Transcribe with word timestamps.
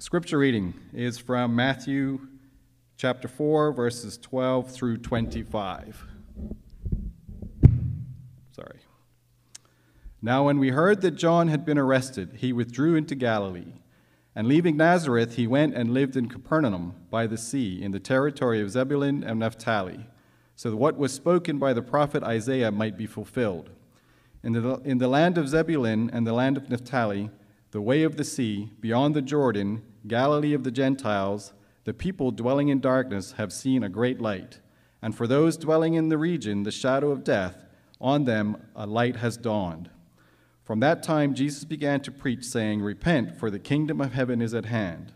Scripture 0.00 0.38
reading 0.38 0.74
is 0.94 1.18
from 1.18 1.56
Matthew 1.56 2.20
chapter 2.96 3.26
4, 3.26 3.72
verses 3.72 4.16
12 4.16 4.70
through 4.70 4.98
25. 4.98 6.06
Sorry. 8.52 8.78
Now, 10.22 10.44
when 10.44 10.60
we 10.60 10.68
heard 10.68 11.00
that 11.00 11.16
John 11.16 11.48
had 11.48 11.64
been 11.64 11.78
arrested, 11.78 12.34
he 12.36 12.52
withdrew 12.52 12.94
into 12.94 13.16
Galilee. 13.16 13.72
And 14.36 14.46
leaving 14.46 14.76
Nazareth, 14.76 15.34
he 15.34 15.48
went 15.48 15.74
and 15.74 15.92
lived 15.92 16.16
in 16.16 16.28
Capernaum 16.28 16.94
by 17.10 17.26
the 17.26 17.36
sea, 17.36 17.82
in 17.82 17.90
the 17.90 17.98
territory 17.98 18.62
of 18.62 18.70
Zebulun 18.70 19.24
and 19.24 19.40
Naphtali, 19.40 20.06
so 20.54 20.70
that 20.70 20.76
what 20.76 20.96
was 20.96 21.12
spoken 21.12 21.58
by 21.58 21.72
the 21.72 21.82
prophet 21.82 22.22
Isaiah 22.22 22.70
might 22.70 22.96
be 22.96 23.06
fulfilled. 23.06 23.70
In 24.44 24.52
the, 24.52 24.76
in 24.84 24.98
the 24.98 25.08
land 25.08 25.36
of 25.38 25.48
Zebulun 25.48 26.08
and 26.12 26.24
the 26.24 26.32
land 26.32 26.56
of 26.56 26.70
Naphtali, 26.70 27.30
the 27.70 27.80
way 27.82 28.02
of 28.02 28.16
the 28.16 28.24
sea, 28.24 28.70
beyond 28.80 29.14
the 29.14 29.20
Jordan, 29.20 29.82
Galilee 30.06 30.54
of 30.54 30.64
the 30.64 30.70
Gentiles, 30.70 31.52
the 31.84 31.94
people 31.94 32.30
dwelling 32.30 32.68
in 32.68 32.80
darkness 32.80 33.32
have 33.32 33.52
seen 33.52 33.82
a 33.82 33.88
great 33.88 34.20
light. 34.20 34.60
And 35.02 35.14
for 35.14 35.26
those 35.26 35.56
dwelling 35.56 35.94
in 35.94 36.08
the 36.08 36.18
region, 36.18 36.62
the 36.62 36.70
shadow 36.70 37.10
of 37.10 37.24
death, 37.24 37.64
on 38.00 38.24
them 38.24 38.68
a 38.76 38.86
light 38.86 39.16
has 39.16 39.36
dawned. 39.36 39.90
From 40.64 40.80
that 40.80 41.02
time, 41.02 41.34
Jesus 41.34 41.64
began 41.64 42.00
to 42.02 42.12
preach, 42.12 42.44
saying, 42.44 42.82
Repent, 42.82 43.38
for 43.38 43.50
the 43.50 43.58
kingdom 43.58 44.00
of 44.00 44.12
heaven 44.12 44.42
is 44.42 44.52
at 44.52 44.66
hand. 44.66 45.12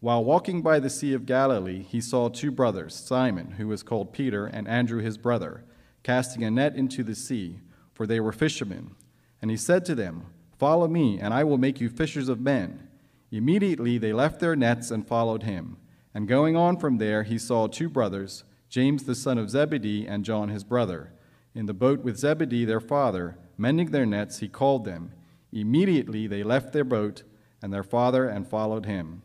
While 0.00 0.24
walking 0.24 0.62
by 0.62 0.78
the 0.80 0.90
Sea 0.90 1.14
of 1.14 1.26
Galilee, 1.26 1.82
he 1.82 2.00
saw 2.00 2.28
two 2.28 2.50
brothers, 2.50 2.94
Simon, 2.94 3.52
who 3.52 3.66
was 3.66 3.82
called 3.82 4.12
Peter, 4.12 4.46
and 4.46 4.68
Andrew 4.68 5.00
his 5.00 5.18
brother, 5.18 5.64
casting 6.02 6.44
a 6.44 6.50
net 6.50 6.76
into 6.76 7.02
the 7.02 7.14
sea, 7.14 7.60
for 7.92 8.06
they 8.06 8.20
were 8.20 8.30
fishermen. 8.30 8.94
And 9.42 9.50
he 9.50 9.56
said 9.56 9.84
to 9.86 9.94
them, 9.94 10.26
Follow 10.58 10.86
me, 10.86 11.18
and 11.18 11.34
I 11.34 11.42
will 11.42 11.58
make 11.58 11.80
you 11.80 11.88
fishers 11.88 12.28
of 12.28 12.40
men. 12.40 12.88
Immediately 13.34 13.98
they 13.98 14.12
left 14.12 14.38
their 14.38 14.54
nets 14.54 14.92
and 14.92 15.04
followed 15.04 15.42
him. 15.42 15.76
And 16.14 16.28
going 16.28 16.54
on 16.54 16.76
from 16.76 16.98
there, 16.98 17.24
he 17.24 17.36
saw 17.36 17.66
two 17.66 17.88
brothers, 17.88 18.44
James 18.68 19.02
the 19.02 19.16
son 19.16 19.38
of 19.38 19.50
Zebedee 19.50 20.06
and 20.06 20.24
John 20.24 20.50
his 20.50 20.62
brother. 20.62 21.12
In 21.52 21.66
the 21.66 21.74
boat 21.74 22.04
with 22.04 22.16
Zebedee 22.16 22.64
their 22.64 22.78
father, 22.78 23.36
mending 23.58 23.90
their 23.90 24.06
nets, 24.06 24.38
he 24.38 24.46
called 24.46 24.84
them. 24.84 25.10
Immediately 25.52 26.28
they 26.28 26.44
left 26.44 26.72
their 26.72 26.84
boat 26.84 27.24
and 27.60 27.72
their 27.72 27.82
father 27.82 28.28
and 28.28 28.46
followed 28.46 28.86
him. 28.86 29.22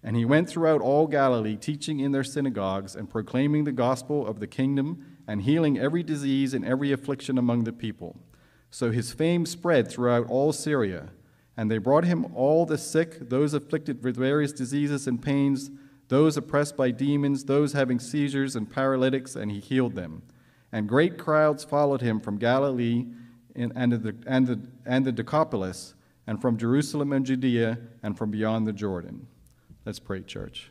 And 0.00 0.14
he 0.14 0.24
went 0.24 0.48
throughout 0.48 0.80
all 0.80 1.08
Galilee, 1.08 1.56
teaching 1.56 1.98
in 1.98 2.12
their 2.12 2.22
synagogues 2.22 2.94
and 2.94 3.10
proclaiming 3.10 3.64
the 3.64 3.72
gospel 3.72 4.28
of 4.28 4.38
the 4.38 4.46
kingdom 4.46 5.16
and 5.26 5.42
healing 5.42 5.76
every 5.76 6.04
disease 6.04 6.54
and 6.54 6.64
every 6.64 6.92
affliction 6.92 7.36
among 7.36 7.64
the 7.64 7.72
people. 7.72 8.16
So 8.70 8.92
his 8.92 9.12
fame 9.12 9.44
spread 9.44 9.90
throughout 9.90 10.28
all 10.28 10.52
Syria, 10.52 11.10
and 11.60 11.70
they 11.70 11.76
brought 11.76 12.04
him 12.04 12.24
all 12.34 12.64
the 12.64 12.78
sick, 12.78 13.28
those 13.28 13.52
afflicted 13.52 14.02
with 14.02 14.16
various 14.16 14.50
diseases 14.50 15.06
and 15.06 15.20
pains, 15.20 15.70
those 16.08 16.38
oppressed 16.38 16.74
by 16.74 16.90
demons, 16.90 17.44
those 17.44 17.74
having 17.74 17.98
seizures 17.98 18.56
and 18.56 18.72
paralytics, 18.72 19.36
and 19.36 19.50
he 19.50 19.60
healed 19.60 19.94
them. 19.94 20.22
And 20.72 20.88
great 20.88 21.18
crowds 21.18 21.62
followed 21.62 22.00
him 22.00 22.18
from 22.18 22.38
Galilee 22.38 23.08
and 23.54 23.72
the, 23.92 24.16
and 24.26 24.46
the, 24.46 24.58
and 24.86 25.04
the 25.04 25.12
Decapolis, 25.12 25.92
and 26.26 26.40
from 26.40 26.56
Jerusalem 26.56 27.12
and 27.12 27.26
Judea, 27.26 27.76
and 28.02 28.16
from 28.16 28.30
beyond 28.30 28.66
the 28.66 28.72
Jordan. 28.72 29.26
Let's 29.84 29.98
pray, 29.98 30.22
church. 30.22 30.70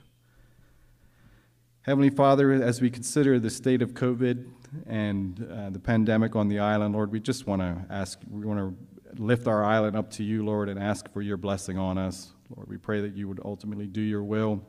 Heavenly 1.84 2.10
Father, 2.10 2.52
as 2.52 2.82
we 2.82 2.90
consider 2.90 3.38
the 3.38 3.52
state 3.52 3.84
of 3.84 3.94
COVID 3.94 4.44
and 4.88 5.48
uh, 5.52 5.70
the 5.70 5.80
pandemic 5.80 6.36
on 6.36 6.48
the 6.48 6.58
island, 6.58 6.96
Lord, 6.96 7.12
we 7.12 7.20
just 7.20 7.46
want 7.46 7.62
to 7.62 7.86
ask, 7.92 8.18
we 8.28 8.48
want 8.48 8.60
to 8.60 8.99
lift 9.18 9.48
our 9.48 9.64
island 9.64 9.96
up 9.96 10.12
to 10.12 10.24
you, 10.24 10.44
Lord, 10.46 10.70
and 10.70 10.80
ask 10.80 11.12
for 11.12 11.22
your 11.22 11.38
blessing 11.38 11.78
on 11.78 11.98
us. 11.98 12.34
Lord, 12.56 12.68
we 12.68 12.78
pray 12.78 13.02
that 13.02 13.16
you 13.16 13.28
would 13.28 13.40
ultimately 13.44 13.88
do 13.88 14.02
your 14.02 14.24
will, 14.24 14.62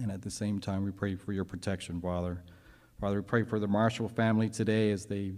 and 0.00 0.10
at 0.10 0.22
the 0.22 0.30
same 0.30 0.58
time, 0.60 0.84
we 0.84 0.90
pray 0.90 1.16
for 1.16 1.32
your 1.32 1.44
protection, 1.44 2.00
Father. 2.00 2.42
Father, 3.00 3.16
we 3.16 3.22
pray 3.22 3.42
for 3.44 3.58
the 3.58 3.68
Marshall 3.68 4.08
family 4.08 4.48
today 4.48 4.90
as 4.90 5.06
they 5.06 5.34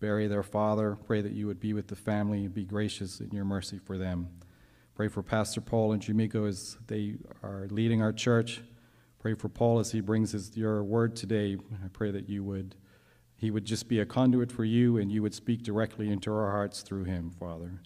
bury 0.00 0.26
their 0.26 0.42
father. 0.42 0.96
Pray 1.06 1.20
that 1.20 1.32
you 1.32 1.46
would 1.46 1.60
be 1.60 1.72
with 1.72 1.86
the 1.86 1.96
family 1.96 2.44
and 2.44 2.54
be 2.54 2.64
gracious 2.64 3.20
in 3.20 3.30
your 3.30 3.44
mercy 3.44 3.78
for 3.78 3.96
them. 3.96 4.28
Pray 4.94 5.08
for 5.08 5.22
Pastor 5.22 5.60
Paul 5.60 5.92
and 5.92 6.02
Jumiko 6.02 6.48
as 6.48 6.76
they 6.86 7.14
are 7.42 7.68
leading 7.70 8.02
our 8.02 8.12
church. 8.12 8.60
Pray 9.20 9.34
for 9.34 9.48
Paul 9.48 9.78
as 9.78 9.92
he 9.92 10.00
brings 10.00 10.32
his, 10.32 10.56
your 10.56 10.82
word 10.82 11.14
today. 11.14 11.56
I 11.84 11.88
pray 11.92 12.10
that 12.10 12.28
you 12.28 12.42
would, 12.42 12.74
he 13.42 13.50
would 13.50 13.64
just 13.64 13.88
be 13.88 13.98
a 13.98 14.06
conduit 14.06 14.52
for 14.52 14.64
you 14.64 14.98
and 14.98 15.10
you 15.10 15.20
would 15.20 15.34
speak 15.34 15.64
directly 15.64 16.12
into 16.12 16.32
our 16.32 16.52
hearts 16.52 16.80
through 16.80 17.02
him, 17.02 17.28
Father. 17.28 17.82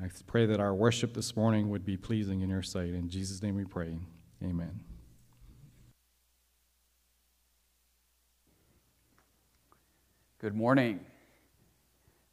I 0.00 0.06
pray 0.28 0.46
that 0.46 0.60
our 0.60 0.72
worship 0.72 1.12
this 1.12 1.34
morning 1.34 1.70
would 1.70 1.84
be 1.84 1.96
pleasing 1.96 2.40
in 2.40 2.50
your 2.50 2.62
sight. 2.62 2.90
In 2.90 3.08
Jesus' 3.08 3.42
name 3.42 3.56
we 3.56 3.64
pray. 3.64 3.98
Amen. 4.44 4.78
Good 10.38 10.54
morning. 10.54 11.00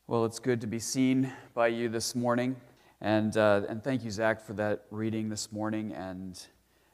Well, 0.05 0.23
it's 0.23 0.37
good 0.37 0.61
to 0.61 0.67
be 0.67 0.77
seen 0.77 1.33
by 1.55 1.69
you 1.69 1.89
this 1.89 2.13
morning. 2.13 2.55
And, 3.01 3.35
uh, 3.35 3.61
and 3.67 3.83
thank 3.83 4.03
you, 4.03 4.11
Zach, 4.11 4.39
for 4.45 4.53
that 4.53 4.85
reading 4.91 5.27
this 5.27 5.51
morning 5.51 5.91
and 5.93 6.39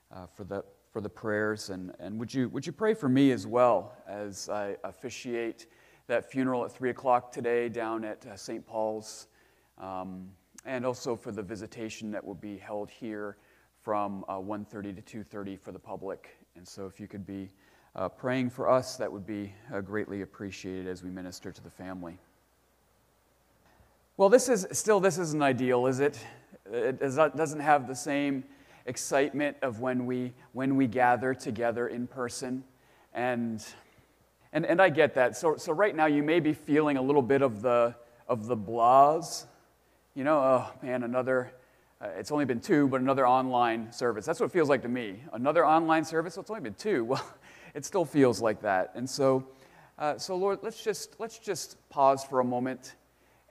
uh, 0.09 0.27
for 0.37 0.45
the 0.45 0.63
for 0.91 1.01
the 1.01 1.09
prayers. 1.09 1.69
And, 1.69 1.93
and 1.99 2.19
would, 2.19 2.33
you, 2.33 2.49
would 2.49 2.65
you 2.65 2.71
pray 2.71 2.93
for 2.93 3.09
me 3.09 3.31
as 3.31 3.45
well 3.45 3.97
as 4.07 4.49
I 4.49 4.75
officiate 4.83 5.67
that 6.07 6.29
funeral 6.29 6.65
at 6.65 6.71
3 6.71 6.89
o'clock 6.89 7.31
today 7.31 7.69
down 7.69 8.03
at 8.03 8.25
uh, 8.25 8.35
St. 8.35 8.65
Paul's? 8.65 9.27
Um, 9.77 10.29
and 10.65 10.85
also 10.85 11.15
for 11.15 11.31
the 11.31 11.43
visitation 11.43 12.11
that 12.11 12.23
will 12.23 12.35
be 12.35 12.57
held 12.57 12.89
here 12.89 13.37
from 13.81 14.25
uh, 14.27 14.33
1.30 14.33 15.03
to 15.03 15.23
2.30 15.23 15.59
for 15.59 15.71
the 15.71 15.79
public. 15.79 16.37
And 16.55 16.67
so 16.67 16.85
if 16.85 16.99
you 16.99 17.07
could 17.07 17.25
be 17.25 17.49
uh, 17.95 18.09
praying 18.09 18.49
for 18.49 18.69
us, 18.69 18.97
that 18.97 19.11
would 19.11 19.25
be 19.25 19.53
uh, 19.73 19.81
greatly 19.81 20.21
appreciated 20.21 20.87
as 20.87 21.03
we 21.03 21.09
minister 21.09 21.51
to 21.51 21.63
the 21.63 21.69
family. 21.69 22.17
Well, 24.17 24.29
this 24.29 24.49
is 24.49 24.67
still 24.73 24.99
this 24.99 25.17
isn't 25.17 25.41
ideal, 25.41 25.87
is 25.87 26.01
it? 26.01 26.19
It 26.71 26.99
doesn't 26.99 27.61
have 27.61 27.87
the 27.87 27.95
same 27.95 28.43
excitement 28.89 29.55
of 29.61 29.79
when 29.79 30.07
we, 30.07 30.33
when 30.53 30.75
we 30.75 30.87
gather 30.87 31.33
together 31.33 31.87
in 31.87 32.07
person. 32.07 32.63
And, 33.13 33.63
and, 34.51 34.65
and 34.65 34.81
I 34.81 34.89
get 34.89 35.13
that. 35.13 35.37
So, 35.37 35.55
so 35.57 35.71
right 35.71 35.95
now 35.95 36.07
you 36.07 36.23
may 36.23 36.39
be 36.39 36.53
feeling 36.53 36.97
a 36.97 37.01
little 37.01 37.21
bit 37.21 37.43
of 37.43 37.61
the, 37.61 37.95
of 38.27 38.47
the 38.47 38.57
blahs. 38.57 39.45
You 40.15 40.23
know, 40.23 40.39
oh 40.39 40.71
man, 40.81 41.03
another, 41.03 41.53
uh, 42.01 42.07
it's 42.17 42.31
only 42.31 42.45
been 42.45 42.59
two, 42.59 42.87
but 42.87 42.99
another 42.99 43.27
online 43.27 43.91
service. 43.91 44.25
That's 44.25 44.39
what 44.39 44.47
it 44.47 44.51
feels 44.51 44.69
like 44.69 44.81
to 44.81 44.89
me. 44.89 45.21
Another 45.33 45.65
online 45.65 46.03
service, 46.03 46.35
it's 46.35 46.49
only 46.49 46.61
been 46.61 46.73
two. 46.73 47.05
Well, 47.09 47.25
it 47.75 47.85
still 47.85 48.03
feels 48.03 48.41
like 48.41 48.63
that. 48.63 48.93
And 48.95 49.07
so, 49.07 49.47
uh, 49.99 50.17
so 50.17 50.35
Lord, 50.35 50.59
let's 50.63 50.83
just, 50.83 51.19
let's 51.19 51.37
just 51.37 51.77
pause 51.89 52.23
for 52.23 52.39
a 52.39 52.43
moment 52.43 52.95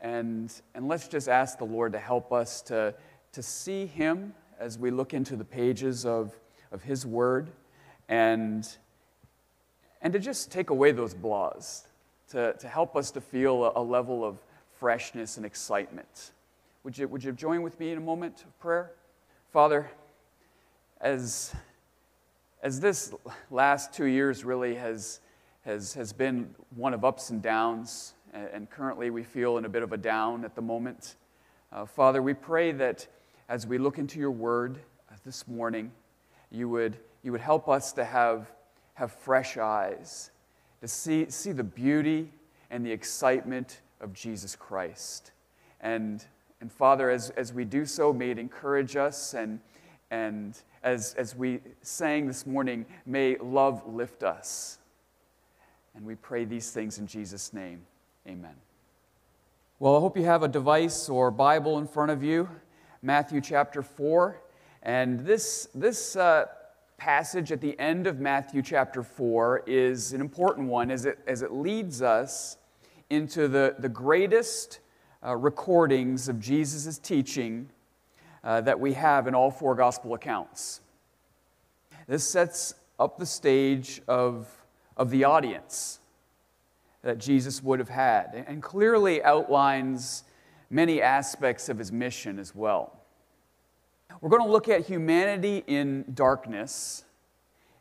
and, 0.00 0.52
and 0.74 0.88
let's 0.88 1.06
just 1.06 1.28
ask 1.28 1.58
the 1.58 1.64
Lord 1.64 1.92
to 1.92 2.00
help 2.00 2.32
us 2.32 2.60
to, 2.62 2.96
to 3.30 3.42
see 3.44 3.86
Him 3.86 4.34
as 4.58 4.78
we 4.78 4.90
look 4.90 5.14
into 5.14 5.36
the 5.36 5.44
pages 5.44 6.04
of, 6.04 6.34
of 6.72 6.82
His 6.82 7.06
Word 7.06 7.50
and, 8.08 8.68
and 10.02 10.12
to 10.12 10.18
just 10.18 10.50
take 10.50 10.70
away 10.70 10.92
those 10.92 11.14
blahs, 11.14 11.84
to, 12.30 12.54
to 12.54 12.68
help 12.68 12.96
us 12.96 13.10
to 13.12 13.20
feel 13.20 13.64
a, 13.64 13.72
a 13.76 13.82
level 13.82 14.24
of 14.24 14.38
freshness 14.78 15.36
and 15.36 15.46
excitement. 15.46 16.32
Would 16.84 16.98
you, 16.98 17.08
would 17.08 17.24
you 17.24 17.32
join 17.32 17.62
with 17.62 17.78
me 17.80 17.90
in 17.90 17.98
a 17.98 18.02
moment 18.02 18.42
of 18.42 18.58
prayer? 18.60 18.92
Father, 19.52 19.90
as, 21.00 21.54
as 22.62 22.80
this 22.80 23.14
last 23.50 23.92
two 23.92 24.06
years 24.06 24.44
really 24.44 24.74
has, 24.74 25.20
has, 25.64 25.94
has 25.94 26.12
been 26.12 26.54
one 26.76 26.94
of 26.94 27.04
ups 27.04 27.30
and 27.30 27.42
downs, 27.42 28.14
and 28.32 28.68
currently 28.70 29.10
we 29.10 29.22
feel 29.22 29.58
in 29.58 29.64
a 29.64 29.68
bit 29.68 29.82
of 29.82 29.92
a 29.92 29.96
down 29.96 30.44
at 30.44 30.54
the 30.54 30.62
moment, 30.62 31.16
uh, 31.72 31.84
Father, 31.84 32.22
we 32.22 32.34
pray 32.34 32.72
that 32.72 33.06
as 33.48 33.66
we 33.66 33.78
look 33.78 33.98
into 33.98 34.18
your 34.18 34.30
word 34.30 34.78
uh, 35.10 35.14
this 35.24 35.48
morning, 35.48 35.90
you 36.50 36.68
would, 36.68 36.98
you 37.22 37.32
would 37.32 37.40
help 37.40 37.68
us 37.68 37.92
to 37.92 38.04
have, 38.04 38.50
have 38.94 39.12
fresh 39.12 39.56
eyes, 39.56 40.30
to 40.80 40.88
see, 40.88 41.30
see 41.30 41.52
the 41.52 41.64
beauty 41.64 42.30
and 42.70 42.84
the 42.84 42.92
excitement 42.92 43.80
of 44.00 44.12
Jesus 44.12 44.54
Christ. 44.54 45.32
And, 45.80 46.24
and 46.60 46.70
Father, 46.70 47.10
as, 47.10 47.30
as 47.30 47.52
we 47.52 47.64
do 47.64 47.86
so, 47.86 48.12
may 48.12 48.30
it 48.30 48.38
encourage 48.38 48.96
us. 48.96 49.34
And, 49.34 49.60
and 50.10 50.58
as, 50.82 51.14
as 51.14 51.34
we 51.34 51.60
sang 51.82 52.26
this 52.26 52.46
morning, 52.46 52.84
may 53.06 53.36
love 53.38 53.82
lift 53.86 54.22
us. 54.22 54.78
And 55.94 56.04
we 56.04 56.14
pray 56.14 56.44
these 56.44 56.70
things 56.70 56.98
in 56.98 57.06
Jesus' 57.06 57.52
name. 57.52 57.80
Amen. 58.26 58.54
Well, 59.78 59.96
I 59.96 60.00
hope 60.00 60.16
you 60.16 60.24
have 60.24 60.42
a 60.42 60.48
device 60.48 61.08
or 61.08 61.30
Bible 61.30 61.78
in 61.78 61.86
front 61.86 62.10
of 62.10 62.22
you. 62.22 62.48
Matthew 63.02 63.40
chapter 63.40 63.82
4. 63.82 64.40
And 64.82 65.20
this, 65.20 65.68
this 65.74 66.16
uh, 66.16 66.46
passage 66.96 67.52
at 67.52 67.60
the 67.60 67.78
end 67.78 68.06
of 68.06 68.18
Matthew 68.18 68.62
chapter 68.62 69.02
4 69.02 69.62
is 69.66 70.12
an 70.12 70.20
important 70.20 70.68
one 70.68 70.90
as 70.90 71.04
it, 71.06 71.18
as 71.26 71.42
it 71.42 71.52
leads 71.52 72.02
us 72.02 72.56
into 73.10 73.46
the, 73.48 73.76
the 73.78 73.88
greatest 73.88 74.80
uh, 75.24 75.36
recordings 75.36 76.28
of 76.28 76.40
Jesus' 76.40 76.98
teaching 76.98 77.68
uh, 78.42 78.60
that 78.62 78.78
we 78.78 78.94
have 78.94 79.26
in 79.26 79.34
all 79.34 79.50
four 79.50 79.74
gospel 79.74 80.14
accounts. 80.14 80.80
This 82.06 82.28
sets 82.28 82.74
up 82.98 83.16
the 83.16 83.26
stage 83.26 84.00
of, 84.08 84.48
of 84.96 85.10
the 85.10 85.24
audience 85.24 86.00
that 87.02 87.18
Jesus 87.18 87.62
would 87.62 87.78
have 87.78 87.88
had 87.88 88.44
and 88.48 88.62
clearly 88.62 89.22
outlines 89.22 90.24
many 90.70 91.00
aspects 91.00 91.68
of 91.68 91.78
his 91.78 91.90
mission 91.90 92.38
as 92.38 92.54
well. 92.54 93.00
We're 94.20 94.30
going 94.30 94.42
to 94.42 94.50
look 94.50 94.68
at 94.68 94.86
humanity 94.86 95.64
in 95.66 96.04
darkness 96.14 97.04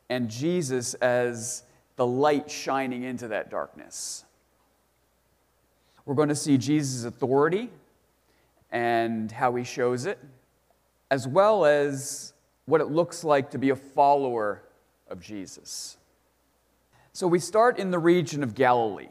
and 0.10 0.30
Jesus 0.30 0.94
as 0.96 1.64
the 1.96 2.06
light 2.06 2.50
shining 2.50 3.04
into 3.04 3.28
that 3.30 3.50
darkness. 3.50 4.24
We're 6.06 6.16
going 6.16 6.30
to 6.30 6.36
see 6.36 6.58
Jesus' 6.58 7.04
authority 7.04 7.70
and 8.72 9.32
how 9.32 9.56
he 9.56 9.64
shows 9.64 10.06
it, 10.06 10.20
as 11.12 11.28
well 11.28 11.66
as 11.66 12.34
what 12.66 12.82
it 12.82 12.86
looks 12.86 13.24
like 13.24 13.52
to 13.52 13.58
be 13.58 13.72
a 13.72 13.76
follower 13.76 14.64
of 15.10 15.22
Jesus. 15.22 15.98
So 17.14 17.28
we 17.28 17.40
start 17.40 17.80
in 17.80 17.92
the 17.92 18.00
region 18.00 18.44
of 18.44 18.54
Galilee. 18.54 19.10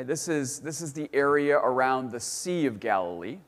This, 0.00 0.26
is, 0.26 0.58
this 0.60 0.80
is 0.80 0.94
the 0.94 1.08
area 1.12 1.58
around 1.58 2.10
the 2.10 2.18
Sea 2.18 2.64
of 2.64 2.80
Galilee. 2.80 3.38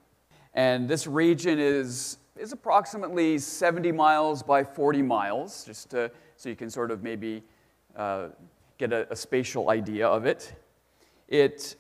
And 0.53 0.87
this 0.87 1.07
region 1.07 1.59
is, 1.59 2.19
is 2.39 2.53
approximately 2.53 3.39
70 3.39 3.91
miles 3.93 4.43
by 4.43 4.63
40 4.63 5.03
miles, 5.03 5.65
just 5.65 5.91
to, 5.91 6.11
so 6.37 6.51
you 6.51 6.55
can 6.55 6.69
sort 6.69 6.91
of 6.91 7.03
maybe 7.03 7.43
uh, 7.97 8.29
get 8.77 8.93
a, 8.93 9.11
a, 9.11 9.17
spatial 9.17 9.71
idea 9.71 10.07
of 10.07 10.27
it. 10.27 10.55
It 11.29 11.77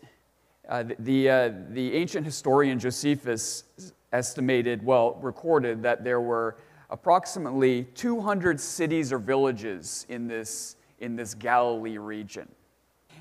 uh, 0.68 0.84
the, 0.98 1.28
uh, 1.28 1.52
the 1.70 1.92
ancient 1.94 2.24
historian 2.24 2.78
Josephus 2.78 3.64
estimated, 4.12 4.84
well, 4.84 5.18
recorded 5.20 5.82
that 5.82 6.02
there 6.02 6.22
were 6.22 6.56
approximately 6.88 7.84
200 7.94 8.58
cities 8.58 9.12
or 9.12 9.18
villages 9.18 10.06
in 10.08 10.26
this, 10.26 10.76
in 11.00 11.16
this 11.16 11.34
Galilee 11.34 11.98
region. 11.98 12.48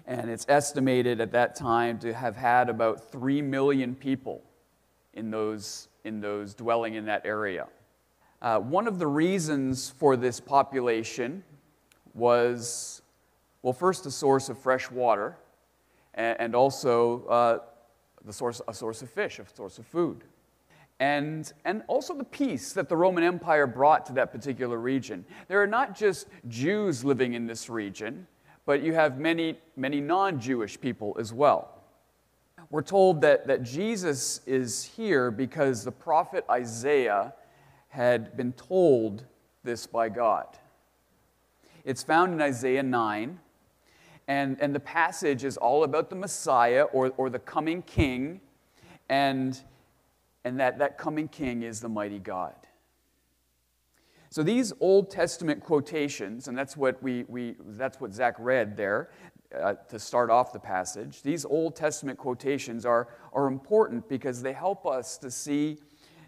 And 0.05 0.29
it's 0.29 0.45
estimated 0.49 1.21
at 1.21 1.31
that 1.31 1.55
time 1.55 1.97
to 1.99 2.13
have 2.13 2.35
had 2.35 2.69
about 2.69 3.11
3 3.11 3.41
million 3.41 3.95
people 3.95 4.43
in 5.13 5.31
those, 5.31 5.87
in 6.03 6.19
those 6.19 6.53
dwelling 6.53 6.95
in 6.95 7.05
that 7.05 7.25
area. 7.25 7.67
Uh, 8.41 8.59
one 8.59 8.87
of 8.87 8.99
the 8.99 9.07
reasons 9.07 9.89
for 9.89 10.17
this 10.17 10.39
population 10.39 11.43
was, 12.13 13.01
well, 13.61 13.71
first, 13.71 14.05
a 14.05 14.11
source 14.11 14.49
of 14.49 14.57
fresh 14.57 14.91
water, 14.91 15.37
and, 16.13 16.39
and 16.39 16.55
also 16.55 17.25
uh, 17.27 17.59
the 18.25 18.33
source, 18.33 18.61
a 18.67 18.73
source 18.73 19.01
of 19.01 19.09
fish, 19.09 19.39
a 19.39 19.45
source 19.55 19.79
of 19.79 19.85
food. 19.85 20.25
And, 20.99 21.51
and 21.65 21.83
also 21.87 22.13
the 22.13 22.23
peace 22.23 22.73
that 22.73 22.87
the 22.87 22.95
Roman 22.95 23.23
Empire 23.23 23.67
brought 23.67 24.05
to 24.07 24.13
that 24.13 24.31
particular 24.31 24.77
region. 24.77 25.25
There 25.47 25.61
are 25.61 25.67
not 25.67 25.95
just 25.95 26.27
Jews 26.47 27.03
living 27.03 27.33
in 27.33 27.47
this 27.47 27.69
region, 27.69 28.27
but 28.65 28.81
you 28.81 28.93
have 28.93 29.19
many, 29.19 29.57
many 29.75 29.99
non 29.99 30.39
Jewish 30.39 30.79
people 30.79 31.15
as 31.19 31.33
well. 31.33 31.69
We're 32.69 32.81
told 32.81 33.21
that, 33.21 33.47
that 33.47 33.63
Jesus 33.63 34.41
is 34.45 34.83
here 34.83 35.29
because 35.29 35.83
the 35.83 35.91
prophet 35.91 36.45
Isaiah 36.49 37.33
had 37.89 38.35
been 38.35 38.53
told 38.53 39.25
this 39.63 39.85
by 39.85 40.09
God. 40.09 40.47
It's 41.85 42.01
found 42.01 42.33
in 42.33 42.41
Isaiah 42.41 42.81
9, 42.81 43.39
and, 44.27 44.57
and 44.59 44.73
the 44.73 44.79
passage 44.79 45.43
is 45.43 45.57
all 45.57 45.83
about 45.83 46.09
the 46.09 46.15
Messiah 46.15 46.83
or, 46.83 47.11
or 47.17 47.29
the 47.29 47.39
coming 47.39 47.81
king, 47.81 48.39
and, 49.09 49.59
and 50.45 50.59
that, 50.59 50.79
that 50.79 50.97
coming 50.97 51.27
king 51.27 51.61
is 51.61 51.81
the 51.81 51.89
mighty 51.89 52.19
God. 52.19 52.55
So 54.33 54.41
these 54.41 54.73
Old 54.79 55.11
Testament 55.11 55.61
quotations, 55.61 56.47
and 56.47 56.57
that's 56.57 56.75
what, 56.75 57.03
we, 57.03 57.23
we, 57.27 57.53
that's 57.77 58.01
what 58.01 58.15
Zach 58.15 58.33
read 58.39 58.75
there 58.75 59.11
uh, 59.55 59.75
to 59.89 59.99
start 59.99 60.31
off 60.31 60.51
the 60.51 60.59
passage, 60.59 61.21
these 61.21 61.45
Old 61.45 61.75
Testament 61.75 62.17
quotations 62.17 62.83
are, 62.83 63.09
are 63.31 63.45
important 63.45 64.09
because 64.09 64.41
they 64.41 64.51
help 64.51 64.87
us 64.87 65.19
to 65.19 65.29
see 65.29 65.77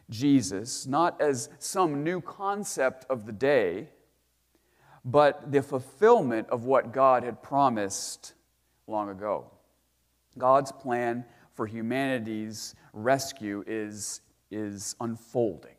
Jesus 0.08 0.86
not 0.86 1.20
as 1.20 1.50
some 1.58 2.04
new 2.04 2.22
concept 2.22 3.08
of 3.10 3.26
the 3.26 3.32
day, 3.32 3.90
but 5.04 5.52
the 5.52 5.64
fulfillment 5.64 6.48
of 6.52 6.64
what 6.64 6.94
God 6.94 7.24
had 7.24 7.42
promised 7.42 8.36
long 8.86 9.10
ago. 9.10 9.50
God's 10.38 10.72
plan 10.72 11.26
for 11.56 11.66
humanity's 11.66 12.76
rescue 12.94 13.64
is, 13.66 14.22
is 14.52 14.96
unfolding. 15.02 15.72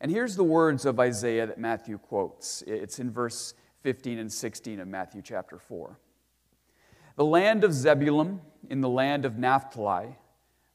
And 0.00 0.10
here's 0.10 0.36
the 0.36 0.44
words 0.44 0.84
of 0.84 1.00
Isaiah 1.00 1.46
that 1.46 1.58
Matthew 1.58 1.98
quotes. 1.98 2.62
It's 2.66 2.98
in 2.98 3.10
verse 3.10 3.54
15 3.82 4.18
and 4.18 4.32
16 4.32 4.80
of 4.80 4.88
Matthew 4.88 5.22
chapter 5.22 5.58
4. 5.58 5.98
The 7.16 7.24
land 7.24 7.64
of 7.64 7.72
Zebulun 7.72 8.40
in 8.70 8.80
the 8.80 8.88
land 8.88 9.24
of 9.24 9.38
Naphtali, 9.38 10.16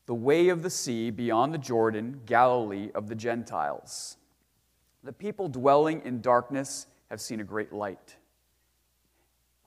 the 0.05 0.13
way 0.13 0.49
of 0.49 0.61
the 0.61 0.69
sea 0.69 1.09
beyond 1.09 1.53
the 1.53 1.57
Jordan, 1.57 2.21
Galilee 2.25 2.91
of 2.93 3.07
the 3.07 3.15
Gentiles. 3.15 4.17
The 5.03 5.13
people 5.13 5.47
dwelling 5.47 6.01
in 6.03 6.21
darkness 6.21 6.87
have 7.09 7.21
seen 7.21 7.39
a 7.39 7.45
great 7.45 7.71
light. 7.71 8.17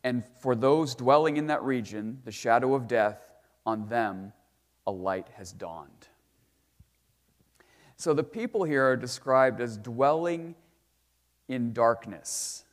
And 0.04 0.22
for 0.40 0.54
those 0.54 0.94
dwelling 0.94 1.36
in 1.36 1.46
that 1.46 1.62
region, 1.62 2.20
the 2.24 2.32
shadow 2.32 2.74
of 2.74 2.86
death, 2.86 3.18
on 3.64 3.88
them 3.88 4.32
a 4.86 4.92
light 4.92 5.28
has 5.36 5.52
dawned. 5.52 6.08
So 7.96 8.14
the 8.14 8.24
people 8.24 8.64
here 8.64 8.84
are 8.84 8.96
described 8.96 9.60
as 9.60 9.76
dwelling 9.76 10.54
in 11.48 11.72
darkness. 11.72 12.64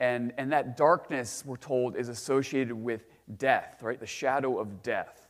And, 0.00 0.32
and 0.38 0.52
that 0.52 0.76
darkness, 0.76 1.44
we're 1.46 1.56
told, 1.56 1.96
is 1.96 2.08
associated 2.08 2.74
with 2.74 3.06
death, 3.38 3.82
right? 3.82 4.00
The 4.00 4.06
shadow 4.06 4.58
of 4.58 4.82
death. 4.82 5.28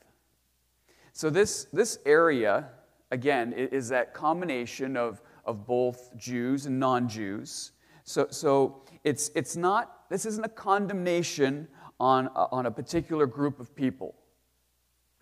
So 1.13 1.31
this, 1.31 1.67
this 1.73 1.99
area, 2.07 2.69
again, 3.11 3.53
is 3.53 3.89
that 3.89 4.15
combination 4.15 4.97
of 4.97 5.21
of 5.45 5.67
both 5.67 6.17
Jews 6.17 6.67
and 6.67 6.79
non 6.79 7.09
Jews. 7.09 7.73
So, 8.05 8.27
so 8.31 8.83
it's, 9.03 9.31
it's 9.35 9.57
not, 9.57 10.09
this 10.11 10.27
isn't 10.27 10.45
a 10.45 10.49
condemnation 10.49 11.69
on, 12.01 12.29
on 12.29 12.67
a 12.67 12.71
particular 12.71 13.27
group 13.27 13.61
of 13.61 13.75
people. 13.75 14.15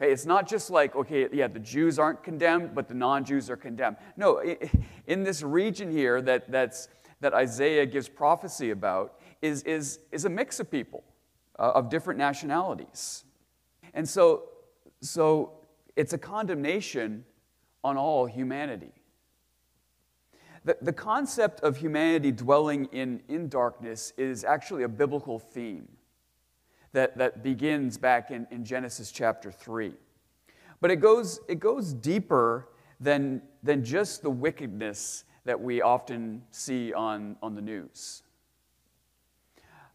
Okay, 0.02 0.10
it's 0.10 0.26
not 0.26 0.48
just 0.48 0.68
like, 0.68 0.96
okay, 0.96 1.28
yeah, 1.32 1.46
the 1.46 1.60
Jews 1.60 1.96
aren't 1.96 2.24
condemned, 2.24 2.74
but 2.74 2.88
the 2.88 2.94
non 2.94 3.24
Jews 3.24 3.48
are 3.48 3.56
condemned. 3.56 3.98
No, 4.16 4.42
in 5.06 5.22
this 5.22 5.44
region 5.44 5.92
here 5.92 6.20
that, 6.22 6.50
that's, 6.50 6.88
that 7.20 7.32
Isaiah 7.32 7.86
gives 7.86 8.08
prophecy 8.08 8.70
about 8.70 9.20
is, 9.42 9.62
is, 9.62 10.00
is 10.10 10.24
a 10.24 10.28
mix 10.28 10.58
of 10.58 10.68
people 10.68 11.04
uh, 11.56 11.72
of 11.76 11.88
different 11.88 12.18
nationalities. 12.18 13.22
And 13.94 14.08
so, 14.08 14.48
so 15.00 15.52
it's 15.94 16.14
a 16.14 16.18
condemnation 16.18 17.24
on 17.84 17.96
all 17.96 18.26
humanity. 18.26 18.90
The, 20.64 20.78
the 20.82 20.92
concept 20.92 21.60
of 21.60 21.76
humanity 21.76 22.32
dwelling 22.32 22.86
in, 22.86 23.22
in 23.28 23.48
darkness 23.48 24.12
is 24.16 24.42
actually 24.42 24.82
a 24.82 24.88
biblical 24.88 25.38
theme 25.38 25.86
that, 26.92 27.16
that 27.18 27.42
begins 27.42 27.98
back 27.98 28.30
in, 28.30 28.46
in 28.50 28.64
Genesis 28.64 29.10
chapter 29.10 29.50
3. 29.50 29.92
But 30.80 30.90
it 30.90 30.96
goes, 30.96 31.40
it 31.48 31.60
goes 31.60 31.92
deeper 31.92 32.68
than, 33.00 33.42
than 33.62 33.84
just 33.84 34.22
the 34.22 34.30
wickedness 34.30 35.24
that 35.44 35.60
we 35.60 35.82
often 35.82 36.42
see 36.50 36.92
on, 36.92 37.36
on 37.42 37.54
the 37.54 37.62
news. 37.62 38.22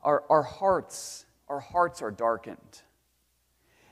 Our, 0.03 0.23
our 0.29 0.43
hearts, 0.43 1.25
our 1.47 1.59
hearts 1.59 2.01
are 2.01 2.11
darkened. 2.11 2.81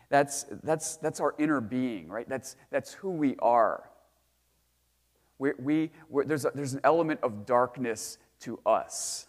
That's, 0.09 0.45
that's, 0.63 0.97
that's 0.97 1.19
our 1.19 1.35
inner 1.37 1.61
being, 1.61 2.09
right? 2.09 2.27
That's, 2.27 2.55
that's 2.71 2.93
who 2.93 3.09
we 3.09 3.35
are. 3.39 3.89
We, 5.37 5.51
we, 5.59 5.91
there's, 6.25 6.45
a, 6.45 6.51
there's 6.53 6.73
an 6.73 6.81
element 6.83 7.19
of 7.23 7.45
darkness 7.45 8.17
to 8.41 8.59
us. 8.65 9.27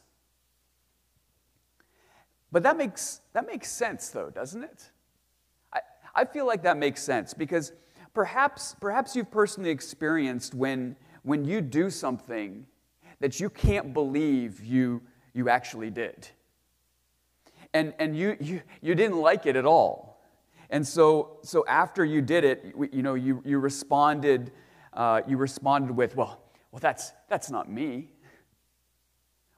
But 2.52 2.62
that 2.62 2.76
makes, 2.76 3.20
that 3.32 3.46
makes 3.46 3.70
sense, 3.70 4.08
though, 4.10 4.30
doesn't 4.30 4.62
it? 4.62 4.90
I, 5.72 5.80
I 6.14 6.24
feel 6.24 6.46
like 6.46 6.62
that 6.62 6.76
makes 6.76 7.02
sense 7.02 7.34
because 7.34 7.72
perhaps, 8.14 8.76
perhaps 8.80 9.16
you've 9.16 9.30
personally 9.30 9.70
experienced 9.70 10.54
when, 10.54 10.96
when 11.22 11.44
you 11.44 11.60
do 11.60 11.90
something 11.90 12.66
that 13.20 13.40
you 13.40 13.50
can't 13.50 13.92
believe 13.92 14.64
you, 14.64 15.02
you 15.34 15.48
actually 15.48 15.90
did. 15.90 16.28
And, 17.74 17.94
and 17.98 18.16
you, 18.16 18.36
you, 18.40 18.62
you 18.80 18.94
didn't 18.94 19.18
like 19.18 19.46
it 19.46 19.56
at 19.56 19.66
all. 19.66 20.22
And 20.70 20.86
so, 20.86 21.38
so 21.42 21.64
after 21.68 22.04
you 22.04 22.22
did 22.22 22.44
it, 22.44 22.74
you 22.92 23.02
know, 23.02 23.14
you, 23.14 23.42
you 23.44 23.58
responded 23.58 24.52
uh, 24.96 25.20
you 25.26 25.36
responded 25.36 25.94
with, 25.94 26.16
well, 26.16 26.40
well 26.72 26.80
that's, 26.80 27.12
that's 27.28 27.50
not 27.50 27.70
me. 27.70 28.08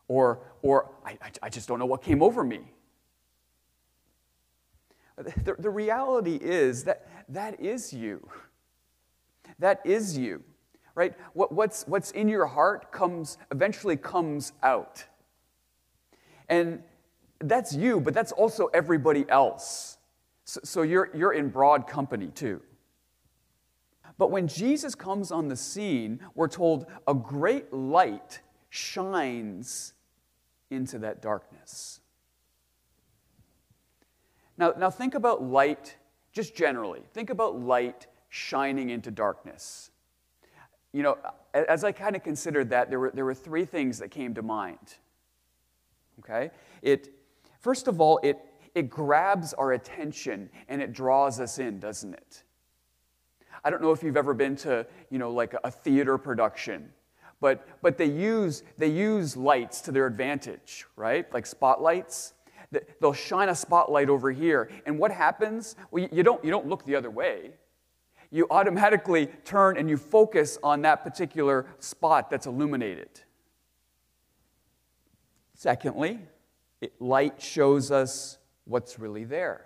Or, 0.08 0.40
or 0.62 0.90
I, 1.06 1.16
I 1.42 1.48
just 1.48 1.68
don't 1.68 1.78
know 1.78 1.86
what 1.86 2.02
came 2.02 2.22
over 2.22 2.42
me. 2.42 2.72
The, 5.18 5.56
the 5.58 5.70
reality 5.70 6.38
is 6.40 6.84
that 6.84 7.08
that 7.28 7.60
is 7.60 7.92
you. 7.92 8.28
That 9.58 9.80
is 9.84 10.16
you. 10.16 10.42
right? 10.98 11.14
What, 11.32 11.52
what's, 11.52 11.86
what's 11.86 12.10
in 12.10 12.28
your 12.28 12.46
heart 12.46 12.90
comes, 12.90 13.38
eventually 13.52 13.96
comes 13.96 14.52
out. 14.64 15.04
And 16.48 16.82
that's 17.38 17.72
you, 17.72 18.00
but 18.00 18.14
that's 18.14 18.32
also 18.32 18.66
everybody 18.74 19.24
else. 19.28 19.98
So, 20.44 20.60
so 20.64 20.82
you're, 20.82 21.08
you're 21.14 21.32
in 21.32 21.50
broad 21.50 21.86
company 21.86 22.32
too. 22.34 22.60
But 24.18 24.32
when 24.32 24.48
Jesus 24.48 24.96
comes 24.96 25.30
on 25.30 25.46
the 25.46 25.54
scene, 25.54 26.18
we're 26.34 26.48
told 26.48 26.86
a 27.06 27.14
great 27.14 27.72
light 27.72 28.40
shines 28.68 29.92
into 30.70 30.98
that 30.98 31.22
darkness. 31.22 31.97
Now, 34.58 34.74
now 34.76 34.90
think 34.90 35.14
about 35.14 35.42
light 35.42 35.96
just 36.32 36.54
generally. 36.54 37.02
Think 37.14 37.30
about 37.30 37.58
light 37.58 38.06
shining 38.28 38.90
into 38.90 39.10
darkness. 39.10 39.90
You 40.92 41.02
know, 41.02 41.18
as 41.54 41.84
I 41.84 41.92
kind 41.92 42.16
of 42.16 42.22
considered 42.22 42.70
that, 42.70 42.90
there 42.90 42.98
were, 42.98 43.10
there 43.14 43.24
were 43.24 43.34
three 43.34 43.64
things 43.64 43.98
that 43.98 44.10
came 44.10 44.34
to 44.34 44.42
mind. 44.42 44.96
Okay? 46.20 46.50
It, 46.82 47.10
first 47.60 47.88
of 47.88 48.00
all, 48.00 48.18
it, 48.22 48.38
it 48.74 48.90
grabs 48.90 49.54
our 49.54 49.72
attention 49.72 50.50
and 50.68 50.82
it 50.82 50.92
draws 50.92 51.40
us 51.40 51.58
in, 51.58 51.78
doesn't 51.78 52.14
it? 52.14 52.42
I 53.64 53.70
don't 53.70 53.82
know 53.82 53.92
if 53.92 54.02
you've 54.02 54.16
ever 54.16 54.34
been 54.34 54.56
to, 54.56 54.86
you 55.10 55.18
know, 55.18 55.32
like 55.32 55.54
a 55.64 55.70
theater 55.70 56.16
production, 56.18 56.90
but, 57.40 57.66
but 57.82 57.98
they, 57.98 58.06
use, 58.06 58.62
they 58.76 58.88
use 58.88 59.36
lights 59.36 59.80
to 59.82 59.92
their 59.92 60.06
advantage, 60.06 60.86
right? 60.96 61.32
Like 61.32 61.46
spotlights. 61.46 62.34
They'll 63.00 63.12
shine 63.12 63.48
a 63.48 63.54
spotlight 63.54 64.08
over 64.08 64.30
here, 64.30 64.70
and 64.84 64.98
what 64.98 65.10
happens? 65.10 65.74
Well, 65.90 66.06
you 66.12 66.22
don't, 66.22 66.44
you 66.44 66.50
don't 66.50 66.66
look 66.66 66.84
the 66.84 66.96
other 66.96 67.10
way. 67.10 67.52
You 68.30 68.46
automatically 68.50 69.28
turn 69.44 69.78
and 69.78 69.88
you 69.88 69.96
focus 69.96 70.58
on 70.62 70.82
that 70.82 71.02
particular 71.02 71.66
spot 71.78 72.28
that's 72.28 72.46
illuminated. 72.46 73.08
Secondly, 75.54 76.20
it, 76.80 76.92
light 77.00 77.40
shows 77.40 77.90
us 77.90 78.38
what's 78.64 78.98
really 78.98 79.24
there. 79.24 79.64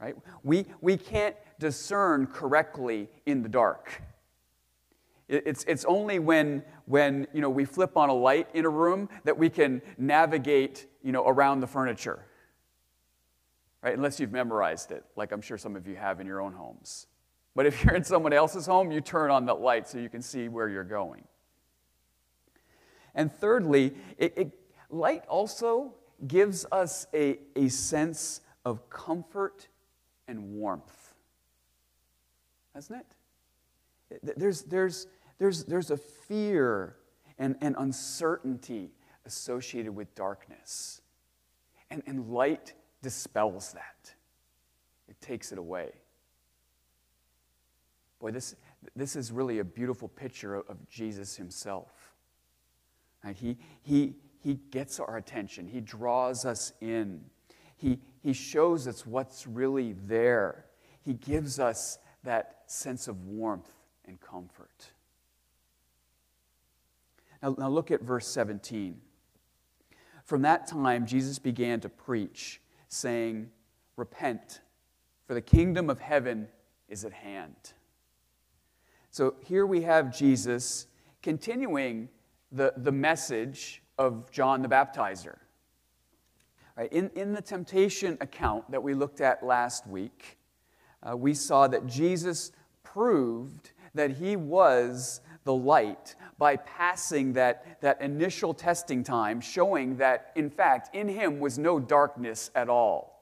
Right? 0.00 0.16
We, 0.42 0.66
we 0.80 0.96
can't 0.96 1.36
discern 1.60 2.26
correctly 2.26 3.08
in 3.26 3.42
the 3.42 3.48
dark. 3.48 4.02
It's, 5.28 5.64
it's 5.68 5.84
only 5.84 6.18
when, 6.18 6.64
when 6.86 7.26
you 7.32 7.40
know, 7.40 7.50
we 7.50 7.64
flip 7.64 7.96
on 7.96 8.08
a 8.08 8.14
light 8.14 8.48
in 8.54 8.64
a 8.64 8.68
room 8.68 9.08
that 9.24 9.38
we 9.38 9.48
can 9.48 9.80
navigate 9.96 10.86
you 11.02 11.12
know, 11.12 11.26
around 11.26 11.60
the 11.60 11.66
furniture. 11.66 12.24
Right? 13.82 13.94
Unless 13.96 14.20
you've 14.20 14.32
memorized 14.32 14.92
it, 14.92 15.04
like 15.16 15.32
I'm 15.32 15.40
sure 15.40 15.58
some 15.58 15.74
of 15.76 15.86
you 15.86 15.96
have 15.96 16.20
in 16.20 16.26
your 16.26 16.40
own 16.40 16.52
homes. 16.52 17.06
But 17.54 17.66
if 17.66 17.84
you're 17.84 17.94
in 17.94 18.04
someone 18.04 18.32
else's 18.32 18.66
home, 18.66 18.92
you 18.92 19.00
turn 19.00 19.30
on 19.30 19.46
the 19.46 19.54
light 19.54 19.88
so 19.88 19.98
you 19.98 20.08
can 20.08 20.22
see 20.22 20.48
where 20.48 20.68
you're 20.68 20.84
going. 20.84 21.24
And 23.14 23.30
thirdly, 23.30 23.94
it, 24.16 24.32
it, 24.36 24.58
light 24.88 25.24
also 25.26 25.94
gives 26.26 26.64
us 26.72 27.06
a, 27.12 27.38
a 27.56 27.68
sense 27.68 28.40
of 28.64 28.88
comfort 28.88 29.68
and 30.28 30.54
warmth. 30.54 31.14
Hasn't 32.74 33.00
it? 33.00 34.36
There's, 34.36 34.62
there's, 34.62 35.06
there's, 35.38 35.64
there's 35.64 35.90
a 35.90 35.96
fear 35.96 36.96
and, 37.38 37.56
and 37.60 37.74
uncertainty 37.78 38.90
associated 39.26 39.94
with 39.94 40.14
darkness. 40.14 41.00
And, 41.90 42.02
and 42.06 42.30
light 42.30 42.72
dispels 43.02 43.72
that, 43.72 44.14
it 45.08 45.20
takes 45.20 45.52
it 45.52 45.58
away. 45.58 45.90
Boy, 48.20 48.30
this, 48.30 48.54
this 48.94 49.16
is 49.16 49.32
really 49.32 49.58
a 49.58 49.64
beautiful 49.64 50.08
picture 50.08 50.54
of, 50.54 50.68
of 50.68 50.88
Jesus 50.88 51.36
himself. 51.36 51.90
Right? 53.24 53.36
He, 53.36 53.58
he, 53.82 54.14
he 54.40 54.54
gets 54.70 55.00
our 55.00 55.16
attention, 55.16 55.68
He 55.68 55.80
draws 55.80 56.44
us 56.44 56.72
in, 56.80 57.20
He, 57.76 57.98
he 58.22 58.32
shows 58.32 58.86
us 58.88 59.06
what's 59.06 59.46
really 59.46 59.92
there. 59.92 60.66
He 61.04 61.14
gives 61.14 61.58
us 61.58 61.98
that 62.22 62.62
sense 62.66 63.08
of 63.08 63.26
warmth 63.26 63.70
and 64.06 64.20
comfort. 64.20 64.92
Now, 67.42 67.56
now 67.58 67.68
look 67.68 67.90
at 67.90 68.02
verse 68.02 68.28
17. 68.28 69.00
From 70.24 70.42
that 70.42 70.66
time, 70.66 71.06
Jesus 71.06 71.38
began 71.38 71.80
to 71.80 71.88
preach, 71.88 72.60
saying, 72.88 73.50
Repent, 73.96 74.60
for 75.26 75.34
the 75.34 75.40
kingdom 75.40 75.90
of 75.90 76.00
heaven 76.00 76.48
is 76.88 77.04
at 77.04 77.12
hand. 77.12 77.74
So 79.10 79.34
here 79.44 79.66
we 79.66 79.82
have 79.82 80.16
Jesus 80.16 80.86
continuing 81.22 82.08
the, 82.50 82.72
the 82.76 82.92
message 82.92 83.82
of 83.98 84.30
John 84.30 84.62
the 84.62 84.68
Baptizer. 84.68 85.36
Right, 86.76 86.90
in, 86.92 87.10
in 87.14 87.34
the 87.34 87.42
temptation 87.42 88.16
account 88.20 88.70
that 88.70 88.82
we 88.82 88.94
looked 88.94 89.20
at 89.20 89.44
last 89.44 89.86
week, 89.86 90.38
uh, 91.02 91.16
we 91.16 91.34
saw 91.34 91.66
that 91.68 91.86
Jesus 91.86 92.52
proved 92.82 93.72
that 93.94 94.12
he 94.12 94.36
was 94.36 95.20
the 95.44 95.54
light 95.54 96.14
by 96.38 96.56
passing 96.56 97.32
that, 97.34 97.80
that 97.80 98.00
initial 98.00 98.54
testing 98.54 99.04
time, 99.04 99.40
showing 99.40 99.96
that, 99.96 100.32
in 100.34 100.50
fact, 100.50 100.94
in 100.94 101.08
him 101.08 101.40
was 101.40 101.58
no 101.58 101.78
darkness 101.78 102.50
at 102.54 102.68
all. 102.68 103.12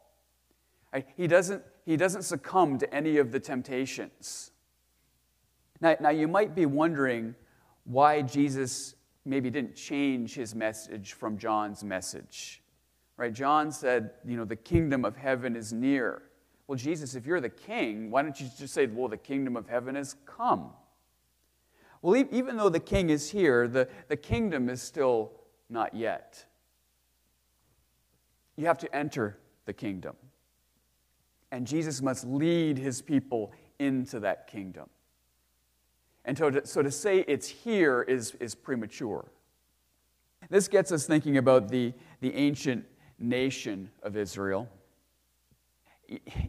He, 1.16 1.26
doesn't, 1.26 1.62
he 1.86 1.96
doesn't 1.96 2.22
succumb 2.22 2.78
to 2.78 2.94
any 2.94 3.18
of 3.18 3.30
the 3.30 3.40
temptations. 3.40 4.50
Now, 5.80 5.96
now, 6.00 6.10
you 6.10 6.28
might 6.28 6.54
be 6.54 6.66
wondering 6.66 7.34
why 7.84 8.22
Jesus 8.22 8.94
maybe 9.24 9.50
didn't 9.50 9.76
change 9.76 10.34
his 10.34 10.54
message 10.54 11.12
from 11.12 11.38
John's 11.38 11.84
message. 11.84 12.62
Right? 13.16 13.32
John 13.32 13.70
said, 13.70 14.10
you 14.26 14.36
know, 14.36 14.44
the 14.44 14.56
kingdom 14.56 15.04
of 15.04 15.16
heaven 15.16 15.56
is 15.56 15.72
near. 15.72 16.22
Well, 16.66 16.76
Jesus, 16.76 17.14
if 17.14 17.26
you're 17.26 17.40
the 17.40 17.48
king, 17.48 18.10
why 18.10 18.22
don't 18.22 18.38
you 18.40 18.48
just 18.58 18.74
say, 18.74 18.86
well, 18.86 19.08
the 19.08 19.16
kingdom 19.16 19.56
of 19.56 19.68
heaven 19.68 19.94
has 19.94 20.16
come? 20.26 20.70
Well, 22.02 22.24
even 22.30 22.56
though 22.56 22.70
the 22.70 22.80
king 22.80 23.10
is 23.10 23.30
here, 23.30 23.68
the, 23.68 23.88
the 24.08 24.16
kingdom 24.16 24.68
is 24.68 24.80
still 24.80 25.32
not 25.68 25.94
yet. 25.94 26.44
You 28.56 28.66
have 28.66 28.78
to 28.78 28.94
enter 28.94 29.38
the 29.66 29.72
kingdom. 29.72 30.16
And 31.52 31.66
Jesus 31.66 32.00
must 32.00 32.26
lead 32.26 32.78
his 32.78 33.02
people 33.02 33.52
into 33.78 34.20
that 34.20 34.46
kingdom. 34.46 34.88
And 36.24 36.36
so 36.36 36.50
to, 36.50 36.66
so 36.66 36.82
to 36.82 36.90
say 36.90 37.24
it's 37.26 37.48
here 37.48 38.02
is, 38.02 38.34
is 38.40 38.54
premature. 38.54 39.30
This 40.48 40.68
gets 40.68 40.92
us 40.92 41.06
thinking 41.06 41.36
about 41.36 41.68
the, 41.68 41.92
the 42.20 42.34
ancient 42.34 42.84
nation 43.18 43.90
of 44.02 44.16
Israel. 44.16 44.68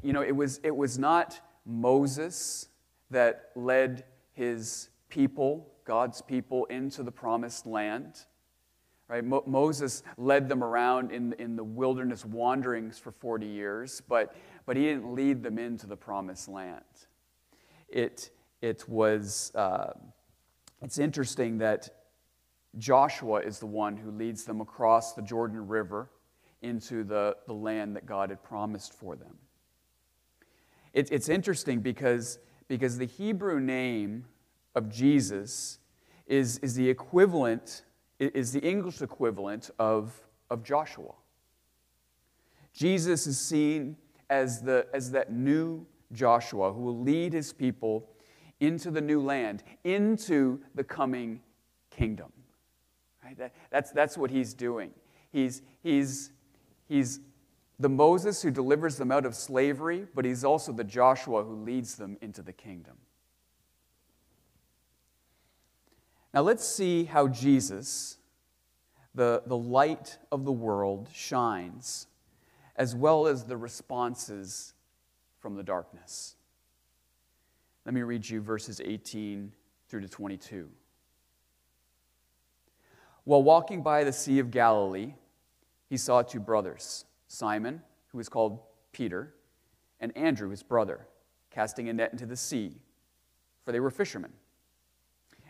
You 0.01 0.13
know, 0.13 0.21
it 0.21 0.35
was, 0.35 0.59
it 0.63 0.75
was 0.75 0.97
not 0.97 1.39
Moses 1.65 2.69
that 3.09 3.51
led 3.55 4.05
his 4.33 4.89
people, 5.11 5.71
God's 5.85 6.23
people, 6.23 6.65
into 6.65 7.03
the 7.03 7.11
promised 7.11 7.67
land. 7.67 8.25
Right? 9.07 9.23
Mo- 9.23 9.43
Moses 9.45 10.01
led 10.17 10.49
them 10.49 10.63
around 10.63 11.11
in, 11.11 11.33
in 11.33 11.55
the 11.55 11.63
wilderness 11.63 12.25
wanderings 12.25 12.97
for 12.97 13.11
40 13.11 13.45
years, 13.45 14.01
but, 14.07 14.33
but 14.65 14.77
he 14.77 14.83
didn't 14.83 15.13
lead 15.13 15.43
them 15.43 15.59
into 15.59 15.85
the 15.85 15.97
promised 15.97 16.47
land. 16.47 16.81
It, 17.89 18.31
it 18.61 18.87
was, 18.87 19.51
uh, 19.53 19.91
it's 20.81 20.97
interesting 20.97 21.57
that 21.59 21.89
Joshua 22.77 23.41
is 23.41 23.59
the 23.59 23.65
one 23.65 23.97
who 23.97 24.11
leads 24.11 24.45
them 24.45 24.61
across 24.61 25.13
the 25.13 25.21
Jordan 25.21 25.67
River 25.67 26.09
into 26.61 27.03
the, 27.03 27.35
the 27.47 27.53
land 27.53 27.95
that 27.97 28.05
God 28.05 28.29
had 28.29 28.41
promised 28.41 28.93
for 28.93 29.15
them. 29.15 29.35
It, 30.93 31.11
it's 31.11 31.27
interesting 31.27 31.81
because, 31.81 32.39
because 32.67 32.97
the 32.97 33.05
Hebrew 33.05 33.59
name 33.59 34.25
of 34.75 34.89
Jesus 34.89 35.79
is, 36.27 36.57
is 36.59 36.75
the 36.75 36.89
equivalent, 36.89 37.83
is 38.19 38.51
the 38.51 38.59
English 38.59 39.01
equivalent 39.01 39.69
of, 39.79 40.13
of 40.49 40.63
Joshua. 40.63 41.13
Jesus 42.73 43.27
is 43.27 43.39
seen 43.39 43.97
as, 44.29 44.61
the, 44.61 44.87
as 44.93 45.11
that 45.11 45.31
new 45.31 45.85
Joshua 46.13 46.71
who 46.71 46.81
will 46.81 46.99
lead 46.99 47.33
his 47.33 47.51
people 47.51 48.09
into 48.59 48.91
the 48.91 49.01
new 49.01 49.21
land, 49.21 49.63
into 49.83 50.61
the 50.75 50.83
coming 50.83 51.41
kingdom. 51.89 52.31
Right? 53.23 53.37
That, 53.37 53.53
that's, 53.69 53.91
that's 53.91 54.17
what 54.17 54.31
he's 54.31 54.53
doing. 54.53 54.91
He's, 55.31 55.61
he's, 55.83 56.31
he's 56.87 57.19
the 57.79 57.89
Moses 57.89 58.41
who 58.41 58.51
delivers 58.51 58.97
them 58.97 59.11
out 59.11 59.25
of 59.25 59.35
slavery, 59.35 60.05
but 60.13 60.23
he's 60.23 60.43
also 60.43 60.71
the 60.71 60.83
Joshua 60.83 61.43
who 61.43 61.55
leads 61.55 61.95
them 61.95 62.17
into 62.21 62.41
the 62.41 62.53
kingdom. 62.53 62.97
Now 66.33 66.41
let's 66.41 66.65
see 66.65 67.03
how 67.03 67.27
Jesus, 67.27 68.17
the, 69.13 69.43
the 69.45 69.57
light 69.57 70.17
of 70.31 70.45
the 70.45 70.51
world, 70.51 71.09
shines, 71.13 72.07
as 72.75 72.95
well 72.95 73.27
as 73.27 73.43
the 73.43 73.57
responses 73.57 74.73
from 75.39 75.55
the 75.55 75.63
darkness. 75.63 76.35
Let 77.85 77.93
me 77.93 78.01
read 78.01 78.29
you 78.29 78.41
verses 78.41 78.79
18 78.83 79.51
through 79.89 80.01
to 80.01 80.07
22. 80.07 80.69
While 83.23 83.43
walking 83.43 83.83
by 83.83 84.03
the 84.03 84.13
Sea 84.13 84.39
of 84.39 84.51
Galilee, 84.51 85.13
he 85.89 85.97
saw 85.97 86.21
two 86.21 86.39
brothers, 86.39 87.05
Simon, 87.27 87.81
who 88.07 88.17
was 88.17 88.29
called 88.29 88.59
Peter, 88.93 89.33
and 89.99 90.15
Andrew, 90.17 90.49
his 90.49 90.63
brother, 90.63 91.07
casting 91.49 91.89
a 91.89 91.93
net 91.93 92.11
into 92.13 92.25
the 92.25 92.37
sea, 92.37 92.81
for 93.63 93.71
they 93.71 93.79
were 93.79 93.91
fishermen. 93.91 94.31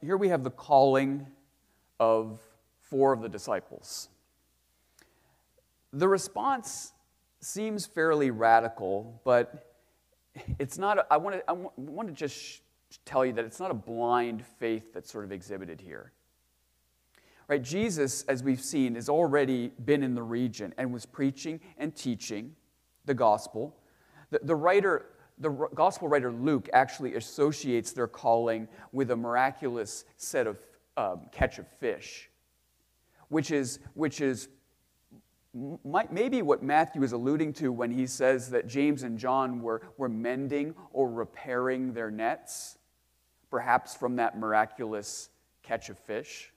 here 0.00 0.16
we 0.16 0.28
have 0.28 0.44
the 0.44 0.50
calling 0.50 1.26
of 2.00 2.40
four 2.80 3.12
of 3.12 3.20
the 3.20 3.28
disciples. 3.28 4.08
The 5.92 6.08
response 6.08 6.92
seems 7.40 7.86
fairly 7.86 8.30
radical, 8.30 9.20
but 9.24 9.74
it's 10.58 10.78
not, 10.78 11.06
I 11.10 11.16
want 11.16 11.36
to, 11.36 11.50
I 11.50 11.52
want 11.76 12.08
to 12.08 12.14
just 12.14 12.62
tell 13.04 13.24
you 13.24 13.32
that 13.34 13.44
it's 13.44 13.60
not 13.60 13.70
a 13.70 13.74
blind 13.74 14.44
faith 14.44 14.92
that's 14.92 15.10
sort 15.10 15.24
of 15.24 15.32
exhibited 15.32 15.80
here. 15.80 16.12
Right? 17.48 17.62
Jesus, 17.62 18.24
as 18.24 18.42
we've 18.42 18.60
seen, 18.60 18.94
has 18.94 19.08
already 19.08 19.72
been 19.84 20.02
in 20.02 20.14
the 20.14 20.22
region 20.22 20.74
and 20.76 20.92
was 20.92 21.06
preaching 21.06 21.60
and 21.78 21.94
teaching 21.96 22.54
the 23.06 23.14
gospel. 23.14 23.74
The, 24.30 24.40
the 24.42 24.54
writer, 24.54 25.06
the 25.40 25.50
gospel 25.74 26.08
writer 26.08 26.32
Luke 26.32 26.68
actually 26.72 27.14
associates 27.14 27.92
their 27.92 28.08
calling 28.08 28.68
with 28.92 29.10
a 29.10 29.16
miraculous 29.16 30.04
set 30.16 30.46
of 30.46 30.58
um, 30.96 31.22
catch 31.30 31.58
of 31.58 31.68
fish, 31.68 32.28
which 33.28 33.50
is, 33.50 33.78
which 33.94 34.20
is 34.20 34.48
might, 35.84 36.12
maybe 36.12 36.42
what 36.42 36.62
Matthew 36.62 37.02
is 37.02 37.12
alluding 37.12 37.52
to 37.54 37.72
when 37.72 37.90
he 37.90 38.06
says 38.06 38.50
that 38.50 38.66
James 38.66 39.02
and 39.02 39.18
John 39.18 39.62
were, 39.62 39.82
were 39.96 40.08
mending 40.08 40.74
or 40.92 41.10
repairing 41.10 41.92
their 41.92 42.10
nets, 42.10 42.78
perhaps 43.50 43.94
from 43.94 44.16
that 44.16 44.38
miraculous 44.38 45.30
catch 45.62 45.88
of 45.88 45.98
fish. 45.98 46.52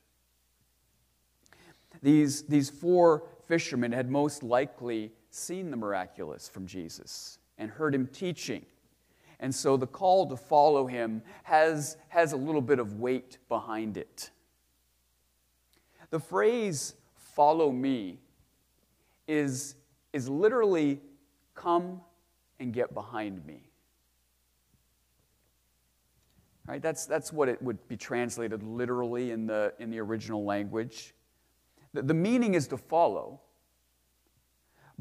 These, 2.02 2.44
these 2.44 2.70
four 2.70 3.24
fishermen 3.48 3.92
had 3.92 4.10
most 4.10 4.44
likely 4.44 5.12
seen 5.30 5.72
the 5.72 5.78
miraculous 5.78 6.50
from 6.50 6.66
Jesus 6.66 7.40
and 7.62 7.70
heard 7.70 7.94
him 7.94 8.08
teaching. 8.08 8.66
And 9.40 9.54
so 9.54 9.78
the 9.78 9.88
call 9.88 10.28
to 10.28 10.36
follow 10.36 10.88
him 10.88 11.22
has, 11.44 11.96
has 12.10 12.34
a 12.34 12.38
little 12.38 12.62
bit 12.62 12.80
of 12.80 13.00
weight 13.00 13.38
behind 13.48 13.98
it. 13.98 14.32
The 16.10 16.20
phrase, 16.20 16.96
follow 17.16 17.72
me, 17.72 18.20
is, 19.28 19.76
is 20.12 20.28
literally 20.28 21.00
come 21.54 22.02
and 22.60 22.74
get 22.74 22.94
behind 22.96 23.46
me. 23.46 23.70
Right? 26.68 26.82
That's, 26.82 27.06
that's 27.06 27.32
what 27.32 27.48
it 27.48 27.62
would 27.62 27.88
be 27.88 27.98
translated 27.98 28.64
literally 28.64 29.32
in 29.32 29.46
the, 29.46 29.74
in 29.80 29.92
the 29.92 30.00
original 30.00 30.44
language. 30.46 31.14
The, 31.94 32.02
the 32.02 32.14
meaning 32.14 32.56
is 32.56 32.68
to 32.70 32.78
follow, 32.78 33.40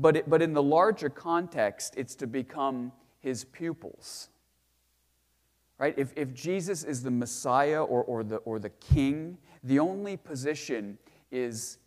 but, 0.01 0.17
it, 0.17 0.31
but 0.31 0.41
in 0.41 0.55
the 0.55 0.63
larger 0.63 1.11
context, 1.11 1.95
it's 1.97 2.15
to 2.17 2.27
become 2.27 2.91
his 3.21 3.45
pupils. 3.45 4.31
Right? 5.79 5.95
If, 5.99 6.13
if 6.17 6.33
Jesus 6.35 6.85
is 6.85 7.03
the 7.03 7.11
Messiah 7.11 7.83
or, 7.83 8.03
or, 8.05 8.25
the, 8.25 8.37
or 8.37 8.59
the 8.59 8.71
king, 8.71 9.37
the 9.63 9.79
only 9.79 10.17
position 10.17 10.99
is, 11.31 11.79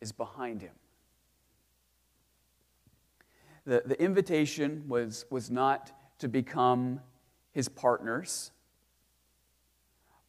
is 0.00 0.12
behind 0.12 0.62
him. 0.62 0.72
The, 3.66 3.82
the 3.84 4.00
invitation 4.02 4.84
was, 4.88 5.26
was 5.30 5.50
not 5.50 5.92
to 6.20 6.28
become 6.28 7.00
his 7.52 7.68
partners 7.68 8.50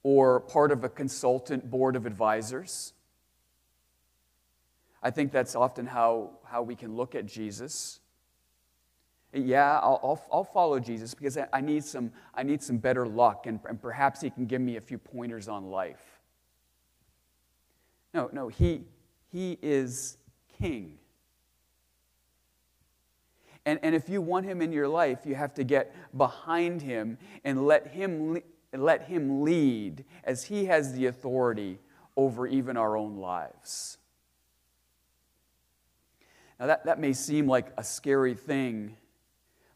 or 0.04 0.42
part 0.42 0.72
of 0.72 0.84
a 0.84 0.90
consultant 0.90 1.70
board 1.70 1.96
of 1.96 2.06
advisors. 2.06 2.94
I 5.04 5.12
think 5.12 5.34
that's 5.34 5.54
often 5.54 5.86
how, 5.86 6.32
how 6.46 6.64
we 6.64 6.76
can 6.76 6.96
look 6.96 7.14
at 7.14 7.26
Jesus. 7.26 8.00
Yeah, 9.34 9.80
I'll, 9.80 10.00
I'll, 10.02 10.26
I'll 10.32 10.44
follow 10.46 10.80
Jesus 10.80 11.14
because 11.14 11.38
I 11.52 11.60
need 11.60 11.84
some, 11.84 12.12
I 12.34 12.44
need 12.44 12.64
some 12.64 12.78
better 12.78 13.06
luck, 13.06 13.46
and, 13.46 13.60
and 13.68 13.82
perhaps 13.82 14.22
he 14.22 14.30
can 14.30 14.46
give 14.46 14.62
me 14.62 14.78
a 14.78 14.82
few 14.82 14.98
pointers 14.98 15.50
on 15.50 15.70
life. 15.70 16.22
No, 18.14 18.30
no, 18.32 18.48
he, 18.48 18.84
he 19.32 19.58
is 19.62 20.18
king. 20.60 21.00
And, 23.66 23.80
and 23.82 23.96
if 23.96 24.08
you 24.08 24.22
want 24.22 24.46
him 24.46 24.62
in 24.62 24.72
your 24.72 24.88
life, 24.88 25.20
you 25.26 25.36
have 25.36 25.54
to 25.56 25.64
get 25.64 25.96
behind 26.16 26.82
him 26.82 27.18
and 27.44 27.66
let 27.66 27.88
him, 27.88 28.42
let 28.72 29.04
him 29.04 29.44
lead 29.44 30.06
as 30.24 30.46
he 30.46 30.66
has 30.66 30.94
the 30.94 31.08
authority 31.08 31.80
over 32.16 32.46
even 32.48 32.78
our 32.78 32.96
own 32.96 33.18
lives. 33.18 33.98
Now, 36.64 36.68
that, 36.68 36.86
that 36.86 36.98
may 36.98 37.12
seem 37.12 37.46
like 37.46 37.74
a 37.76 37.84
scary 37.84 38.36
thing, 38.36 38.96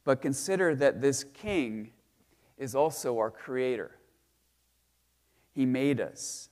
but 0.06 0.22
consider 0.22 0.74
that 0.76 1.02
this 1.02 1.26
king 1.26 1.92
is 2.58 2.76
also 2.76 3.18
our 3.18 3.30
creator. 3.30 3.92
He 5.54 5.66
made 5.66 6.00
us, 6.00 6.48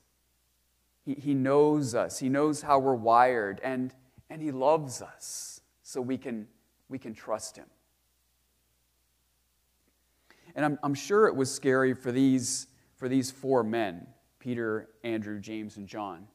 he, 1.06 1.14
he 1.14 1.34
knows 1.34 1.96
us, 1.96 2.20
he 2.20 2.28
knows 2.28 2.62
how 2.62 2.80
we're 2.80 2.96
wired, 2.96 3.62
and, 3.64 3.94
and 4.30 4.42
he 4.42 4.52
loves 4.52 5.02
us 5.02 5.62
so 5.84 6.02
we 6.02 6.18
can 6.18 6.50
we 6.90 7.00
can 7.00 7.14
trust 7.14 7.56
him. 7.56 7.68
And 10.54 10.66
I'm, 10.66 10.80
I'm 10.84 10.96
sure 10.96 11.28
it 11.28 11.36
was 11.38 11.50
scary 11.50 11.94
for 11.94 12.12
these, 12.12 12.68
for 12.98 13.08
these 13.08 13.32
four 13.32 13.64
men 13.64 14.06
Peter, 14.40 14.90
Andrew, 15.02 15.40
James, 15.40 15.78
and 15.78 15.88
John. 15.88 16.28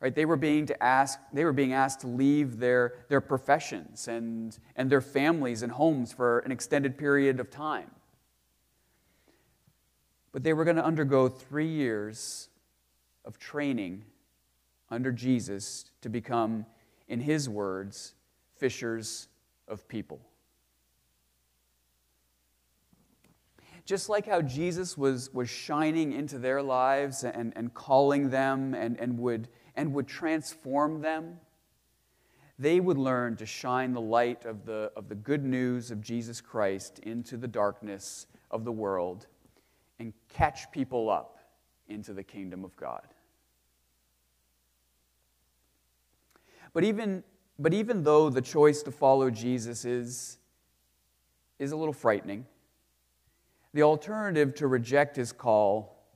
Right, 0.00 0.14
they 0.14 0.26
were 0.26 0.36
being 0.36 0.66
to 0.66 0.80
ask, 0.80 1.18
they 1.32 1.44
were 1.44 1.52
being 1.52 1.72
asked 1.72 2.00
to 2.00 2.06
leave 2.06 2.58
their, 2.58 2.94
their 3.08 3.20
professions 3.20 4.06
and, 4.06 4.56
and 4.76 4.88
their 4.88 5.00
families 5.00 5.62
and 5.62 5.72
homes 5.72 6.12
for 6.12 6.38
an 6.40 6.52
extended 6.52 6.96
period 6.96 7.40
of 7.40 7.50
time. 7.50 7.90
But 10.30 10.44
they 10.44 10.52
were 10.52 10.64
going 10.64 10.76
to 10.76 10.84
undergo 10.84 11.28
three 11.28 11.66
years 11.66 12.48
of 13.24 13.40
training 13.40 14.04
under 14.88 15.10
Jesus 15.10 15.86
to 16.02 16.08
become, 16.08 16.64
in 17.08 17.20
his 17.20 17.48
words, 17.48 18.14
fishers 18.56 19.26
of 19.66 19.88
people. 19.88 20.20
Just 23.84 24.08
like 24.08 24.26
how 24.26 24.42
Jesus 24.42 24.98
was, 24.98 25.32
was 25.32 25.48
shining 25.48 26.12
into 26.12 26.38
their 26.38 26.62
lives 26.62 27.24
and, 27.24 27.52
and 27.56 27.72
calling 27.72 28.30
them 28.30 28.74
and, 28.74 29.00
and, 29.00 29.18
would, 29.18 29.48
and 29.78 29.94
would 29.94 30.08
transform 30.08 31.00
them, 31.00 31.38
they 32.58 32.80
would 32.80 32.98
learn 32.98 33.36
to 33.36 33.46
shine 33.46 33.92
the 33.92 34.00
light 34.00 34.44
of 34.44 34.66
the, 34.66 34.90
of 34.96 35.08
the 35.08 35.14
good 35.14 35.44
news 35.44 35.92
of 35.92 36.02
Jesus 36.02 36.40
Christ 36.40 36.98
into 37.04 37.36
the 37.36 37.46
darkness 37.46 38.26
of 38.50 38.64
the 38.64 38.72
world 38.72 39.28
and 40.00 40.12
catch 40.28 40.68
people 40.72 41.08
up 41.08 41.38
into 41.88 42.12
the 42.12 42.24
kingdom 42.24 42.64
of 42.64 42.74
God. 42.76 43.06
But 46.72 46.82
even 46.82 47.22
but 47.60 47.74
even 47.74 48.04
though 48.04 48.30
the 48.30 48.42
choice 48.42 48.82
to 48.84 48.92
follow 48.92 49.30
Jesus 49.30 49.84
is, 49.84 50.38
is 51.58 51.72
a 51.72 51.76
little 51.76 51.92
frightening, 51.92 52.46
the 53.74 53.82
alternative 53.82 54.54
to 54.56 54.68
reject 54.68 55.16
his 55.16 55.32
call 55.32 56.06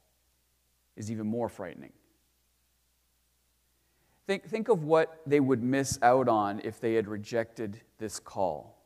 is 0.94 1.11
even 1.11 1.27
more 1.27 1.48
frightening. 1.48 1.92
Think, 4.27 4.45
think 4.45 4.69
of 4.69 4.85
what 4.85 5.21
they 5.27 5.41
would 5.41 5.63
miss 5.63 5.99
out 6.03 6.29
on 6.29 6.61
if 6.65 6.81
they 6.81 6.95
had 6.95 7.09
rejected 7.09 7.81
this 7.99 8.21
call. 8.21 8.79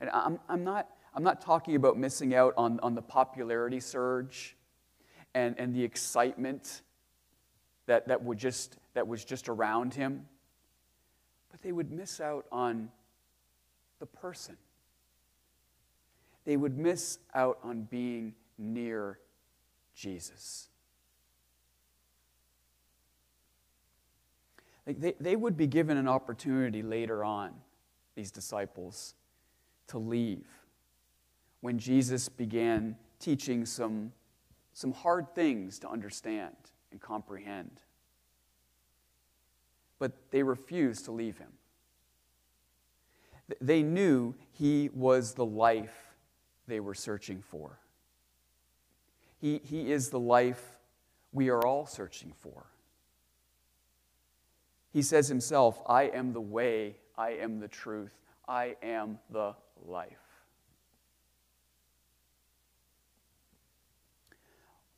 And 0.00 0.08
I'm, 0.10 0.38
I'm, 0.48 0.64
not, 0.64 0.88
I'm 1.14 1.22
not 1.22 1.40
talking 1.40 1.74
about 1.74 1.98
missing 1.98 2.34
out 2.34 2.54
on, 2.56 2.78
on 2.80 2.94
the 2.94 3.02
popularity 3.02 3.80
surge 3.80 4.56
and, 5.34 5.56
and 5.58 5.74
the 5.74 5.82
excitement 5.82 6.82
that, 7.86 8.08
that, 8.08 8.22
would 8.22 8.38
just, 8.38 8.76
that 8.94 9.06
was 9.08 9.24
just 9.24 9.48
around 9.48 9.94
him 9.94 10.26
but 11.52 11.62
they 11.62 11.70
would 11.70 11.92
miss 11.92 12.20
out 12.20 12.46
on 12.50 12.88
the 14.00 14.06
person. 14.06 14.56
They 16.44 16.56
would 16.56 16.76
miss 16.76 17.18
out 17.34 17.58
on 17.62 17.82
being 17.82 18.34
near 18.58 19.20
Jesus. 19.94 20.70
They, 24.84 25.14
they 25.20 25.36
would 25.36 25.56
be 25.56 25.66
given 25.66 25.96
an 25.96 26.08
opportunity 26.08 26.82
later 26.82 27.24
on, 27.24 27.52
these 28.14 28.30
disciples, 28.30 29.14
to 29.88 29.98
leave 29.98 30.46
when 31.60 31.78
Jesus 31.78 32.28
began 32.28 32.96
teaching 33.20 33.64
some, 33.64 34.12
some 34.72 34.92
hard 34.92 35.34
things 35.34 35.78
to 35.80 35.88
understand 35.88 36.56
and 36.90 37.00
comprehend. 37.00 37.80
But 39.98 40.12
they 40.32 40.42
refused 40.42 41.04
to 41.04 41.12
leave 41.12 41.38
him. 41.38 41.52
They 43.60 43.82
knew 43.82 44.34
he 44.50 44.90
was 44.92 45.34
the 45.34 45.44
life 45.44 46.14
they 46.66 46.80
were 46.80 46.94
searching 46.94 47.42
for. 47.42 47.78
He, 49.40 49.60
he 49.64 49.92
is 49.92 50.10
the 50.10 50.20
life 50.20 50.78
we 51.32 51.48
are 51.48 51.64
all 51.64 51.86
searching 51.86 52.32
for. 52.40 52.66
He 54.92 55.02
says 55.02 55.26
himself, 55.26 55.80
I 55.86 56.04
am 56.04 56.32
the 56.32 56.40
way, 56.40 56.96
I 57.16 57.30
am 57.30 57.60
the 57.60 57.68
truth, 57.68 58.14
I 58.46 58.76
am 58.82 59.18
the 59.30 59.54
life. 59.86 60.18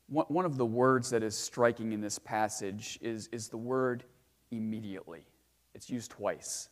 One 0.07 0.45
of 0.45 0.57
the 0.57 0.65
words 0.65 1.09
that 1.09 1.23
is 1.23 1.35
striking 1.35 1.91
in 1.91 1.99
this 1.99 2.19
passage 2.19 2.99
is, 3.01 3.27
is 3.31 3.47
the 3.47 3.57
word 3.57 4.03
immediately. 4.51 5.25
It's 5.73 5.89
used 5.89 6.11
twice. 6.11 6.69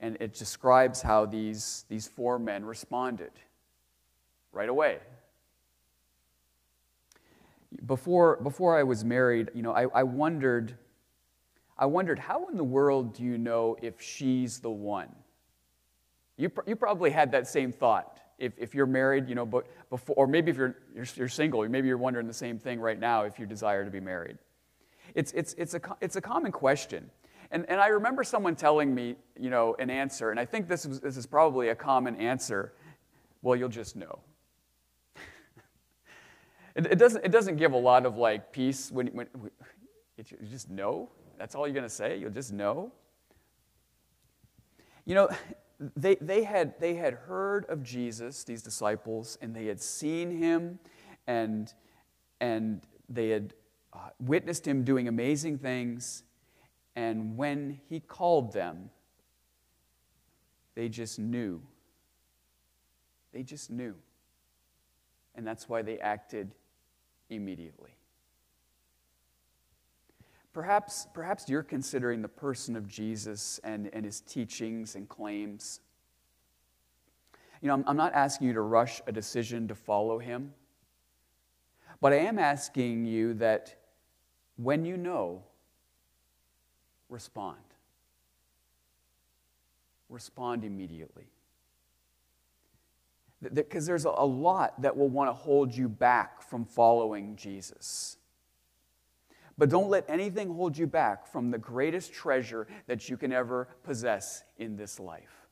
And 0.00 0.16
it 0.20 0.34
describes 0.34 1.00
how 1.00 1.24
these, 1.24 1.84
these 1.88 2.08
four 2.08 2.38
men 2.38 2.64
responded 2.64 3.30
right 4.52 4.68
away. 4.68 4.98
Before, 7.86 8.38
before 8.42 8.76
I 8.76 8.82
was 8.82 9.04
married, 9.04 9.50
you 9.54 9.62
know, 9.62 9.72
I, 9.72 9.86
I 9.94 10.02
wondered 10.02 10.76
I 11.76 11.86
wondered, 11.86 12.18
how 12.18 12.46
in 12.46 12.56
the 12.56 12.64
world 12.64 13.14
do 13.14 13.24
you 13.24 13.36
know 13.36 13.76
if 13.82 14.00
she's 14.00 14.60
the 14.60 14.70
one? 14.70 15.08
You, 16.36 16.48
pr- 16.48 16.62
you 16.66 16.76
probably 16.76 17.10
had 17.10 17.32
that 17.32 17.48
same 17.48 17.72
thought. 17.72 18.20
If, 18.38 18.52
if 18.58 18.74
you're 18.74 18.86
married, 18.86 19.28
you 19.28 19.34
know, 19.34 19.46
but 19.46 19.66
before, 19.90 20.16
or 20.16 20.26
maybe 20.26 20.50
if 20.50 20.56
you're, 20.56 20.76
you're, 20.94 21.06
you're 21.16 21.28
single, 21.28 21.68
maybe 21.68 21.88
you're 21.88 21.98
wondering 21.98 22.26
the 22.26 22.34
same 22.34 22.58
thing 22.58 22.80
right 22.80 22.98
now 22.98 23.22
if 23.22 23.38
you 23.38 23.46
desire 23.46 23.84
to 23.84 23.90
be 23.90 24.00
married. 24.00 24.38
It's, 25.14 25.32
it's, 25.32 25.54
it's, 25.54 25.74
a, 25.74 25.80
it's 26.00 26.16
a 26.16 26.20
common 26.20 26.50
question. 26.50 27.10
And, 27.50 27.64
and 27.68 27.80
I 27.80 27.88
remember 27.88 28.24
someone 28.24 28.56
telling 28.56 28.92
me, 28.94 29.16
you 29.38 29.50
know, 29.50 29.76
an 29.78 29.90
answer, 29.90 30.30
and 30.30 30.40
I 30.40 30.44
think 30.44 30.68
this, 30.68 30.86
was, 30.86 31.00
this 31.00 31.16
is 31.16 31.26
probably 31.26 31.68
a 31.68 31.74
common 31.74 32.16
answer. 32.16 32.72
Well, 33.42 33.54
you'll 33.54 33.68
just 33.68 33.94
know. 33.94 34.18
it, 36.74 36.86
it, 36.86 36.98
doesn't, 36.98 37.24
it 37.24 37.30
doesn't 37.30 37.56
give 37.56 37.72
a 37.72 37.78
lot 37.78 38.06
of 38.06 38.16
like 38.16 38.52
peace 38.52 38.90
when, 38.90 39.08
when 39.08 39.28
you 40.16 40.24
just 40.50 40.70
know. 40.70 41.08
That's 41.38 41.54
all 41.54 41.66
you're 41.66 41.74
going 41.74 41.84
to 41.84 41.88
say? 41.88 42.18
You'll 42.18 42.30
just 42.30 42.52
know? 42.52 42.92
You 45.04 45.14
know, 45.14 45.28
they, 45.96 46.16
they, 46.16 46.44
had, 46.44 46.78
they 46.80 46.94
had 46.94 47.14
heard 47.14 47.66
of 47.66 47.82
Jesus, 47.82 48.44
these 48.44 48.62
disciples, 48.62 49.38
and 49.42 49.54
they 49.54 49.66
had 49.66 49.80
seen 49.80 50.30
him, 50.30 50.78
and, 51.26 51.72
and 52.40 52.80
they 53.08 53.28
had 53.28 53.54
uh, 53.92 54.10
witnessed 54.18 54.66
him 54.66 54.84
doing 54.84 55.08
amazing 55.08 55.58
things. 55.58 56.22
And 56.96 57.36
when 57.36 57.80
he 57.88 58.00
called 58.00 58.52
them, 58.52 58.90
they 60.74 60.88
just 60.88 61.18
knew. 61.18 61.60
They 63.32 63.42
just 63.42 63.70
knew. 63.70 63.94
And 65.34 65.46
that's 65.46 65.68
why 65.68 65.82
they 65.82 65.98
acted 65.98 66.54
immediately. 67.28 67.90
Perhaps, 70.54 71.08
perhaps 71.12 71.48
you're 71.48 71.64
considering 71.64 72.22
the 72.22 72.28
person 72.28 72.76
of 72.76 72.86
Jesus 72.86 73.58
and, 73.64 73.90
and 73.92 74.04
his 74.04 74.20
teachings 74.20 74.94
and 74.94 75.08
claims. 75.08 75.80
You 77.60 77.68
know, 77.68 77.74
I'm, 77.74 77.84
I'm 77.88 77.96
not 77.96 78.14
asking 78.14 78.46
you 78.46 78.52
to 78.54 78.60
rush 78.60 79.02
a 79.08 79.12
decision 79.12 79.66
to 79.66 79.74
follow 79.74 80.20
him, 80.20 80.54
but 82.00 82.12
I 82.12 82.18
am 82.18 82.38
asking 82.38 83.04
you 83.04 83.34
that 83.34 83.74
when 84.56 84.84
you 84.84 84.96
know, 84.96 85.42
respond. 87.08 87.58
Respond 90.08 90.64
immediately. 90.64 91.26
Because 93.52 93.86
there's 93.86 94.04
a 94.04 94.10
lot 94.10 94.80
that 94.82 94.96
will 94.96 95.08
want 95.08 95.28
to 95.28 95.34
hold 95.34 95.74
you 95.74 95.88
back 95.88 96.42
from 96.42 96.64
following 96.64 97.34
Jesus. 97.34 98.18
But 99.56 99.70
don't 99.70 99.88
let 99.88 100.04
anything 100.08 100.52
hold 100.52 100.76
you 100.76 100.86
back 100.86 101.26
from 101.26 101.50
the 101.50 101.58
greatest 101.58 102.12
treasure 102.12 102.66
that 102.86 103.08
you 103.08 103.16
can 103.16 103.32
ever 103.32 103.68
possess 103.84 104.42
in 104.58 104.76
this 104.76 104.98
life. 104.98 105.46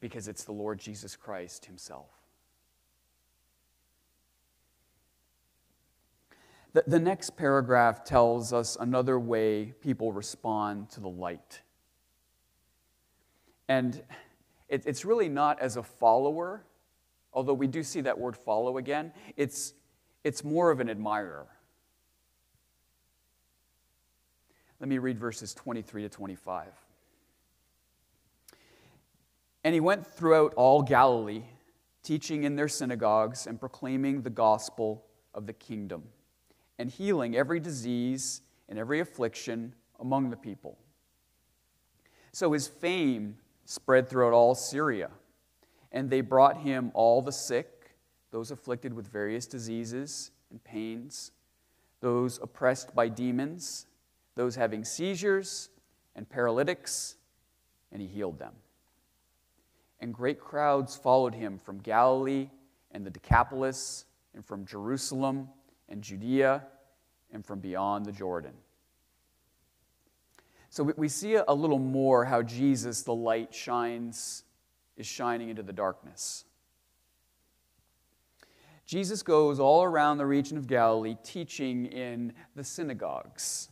Because 0.00 0.28
it's 0.28 0.44
the 0.44 0.52
Lord 0.52 0.78
Jesus 0.78 1.16
Christ 1.16 1.66
Himself. 1.66 2.08
The, 6.72 6.84
the 6.86 6.98
next 6.98 7.36
paragraph 7.36 8.04
tells 8.04 8.52
us 8.52 8.76
another 8.78 9.18
way 9.18 9.74
people 9.80 10.12
respond 10.12 10.90
to 10.90 11.00
the 11.00 11.08
light. 11.08 11.62
And 13.68 14.02
it, 14.68 14.82
it's 14.86 15.04
really 15.04 15.28
not 15.28 15.60
as 15.60 15.76
a 15.76 15.82
follower, 15.82 16.64
although 17.32 17.54
we 17.54 17.66
do 17.66 17.82
see 17.82 18.00
that 18.02 18.18
word 18.18 18.36
follow 18.36 18.78
again, 18.78 19.12
it's, 19.36 19.74
it's 20.24 20.42
more 20.42 20.70
of 20.70 20.80
an 20.80 20.90
admirer. 20.90 21.46
Let 24.84 24.90
me 24.90 24.98
read 24.98 25.18
verses 25.18 25.54
23 25.54 26.02
to 26.02 26.08
25. 26.10 26.66
And 29.64 29.72
he 29.72 29.80
went 29.80 30.06
throughout 30.06 30.52
all 30.56 30.82
Galilee, 30.82 31.44
teaching 32.02 32.44
in 32.44 32.54
their 32.54 32.68
synagogues 32.68 33.46
and 33.46 33.58
proclaiming 33.58 34.20
the 34.20 34.28
gospel 34.28 35.06
of 35.32 35.46
the 35.46 35.54
kingdom, 35.54 36.02
and 36.78 36.90
healing 36.90 37.34
every 37.34 37.60
disease 37.60 38.42
and 38.68 38.78
every 38.78 39.00
affliction 39.00 39.74
among 40.00 40.28
the 40.28 40.36
people. 40.36 40.76
So 42.32 42.52
his 42.52 42.68
fame 42.68 43.38
spread 43.64 44.06
throughout 44.10 44.34
all 44.34 44.54
Syria, 44.54 45.08
and 45.92 46.10
they 46.10 46.20
brought 46.20 46.58
him 46.58 46.90
all 46.92 47.22
the 47.22 47.32
sick, 47.32 47.96
those 48.30 48.50
afflicted 48.50 48.92
with 48.92 49.10
various 49.10 49.46
diseases 49.46 50.30
and 50.50 50.62
pains, 50.62 51.32
those 52.00 52.38
oppressed 52.42 52.94
by 52.94 53.08
demons 53.08 53.86
those 54.34 54.56
having 54.56 54.84
seizures 54.84 55.70
and 56.16 56.28
paralytics, 56.28 57.16
and 57.92 58.00
he 58.00 58.08
healed 58.08 58.38
them. 58.38 58.52
And 60.00 60.12
great 60.12 60.40
crowds 60.40 60.96
followed 60.96 61.34
him 61.34 61.58
from 61.58 61.78
Galilee 61.78 62.50
and 62.90 63.04
the 63.04 63.10
Decapolis, 63.10 64.04
and 64.34 64.44
from 64.44 64.64
Jerusalem 64.66 65.48
and 65.88 66.02
Judea, 66.02 66.62
and 67.32 67.44
from 67.44 67.60
beyond 67.60 68.06
the 68.06 68.12
Jordan. 68.12 68.52
So 70.70 70.92
we 70.96 71.08
see 71.08 71.34
a 71.34 71.52
little 71.52 71.78
more 71.78 72.24
how 72.24 72.42
Jesus, 72.42 73.02
the 73.02 73.14
light, 73.14 73.54
shines, 73.54 74.44
is 74.96 75.06
shining 75.06 75.48
into 75.48 75.62
the 75.62 75.72
darkness. 75.72 76.44
Jesus 78.86 79.22
goes 79.22 79.58
all 79.58 79.82
around 79.84 80.18
the 80.18 80.26
region 80.26 80.58
of 80.58 80.66
Galilee 80.66 81.16
teaching 81.22 81.86
in 81.86 82.32
the 82.54 82.64
synagogues. 82.64 83.70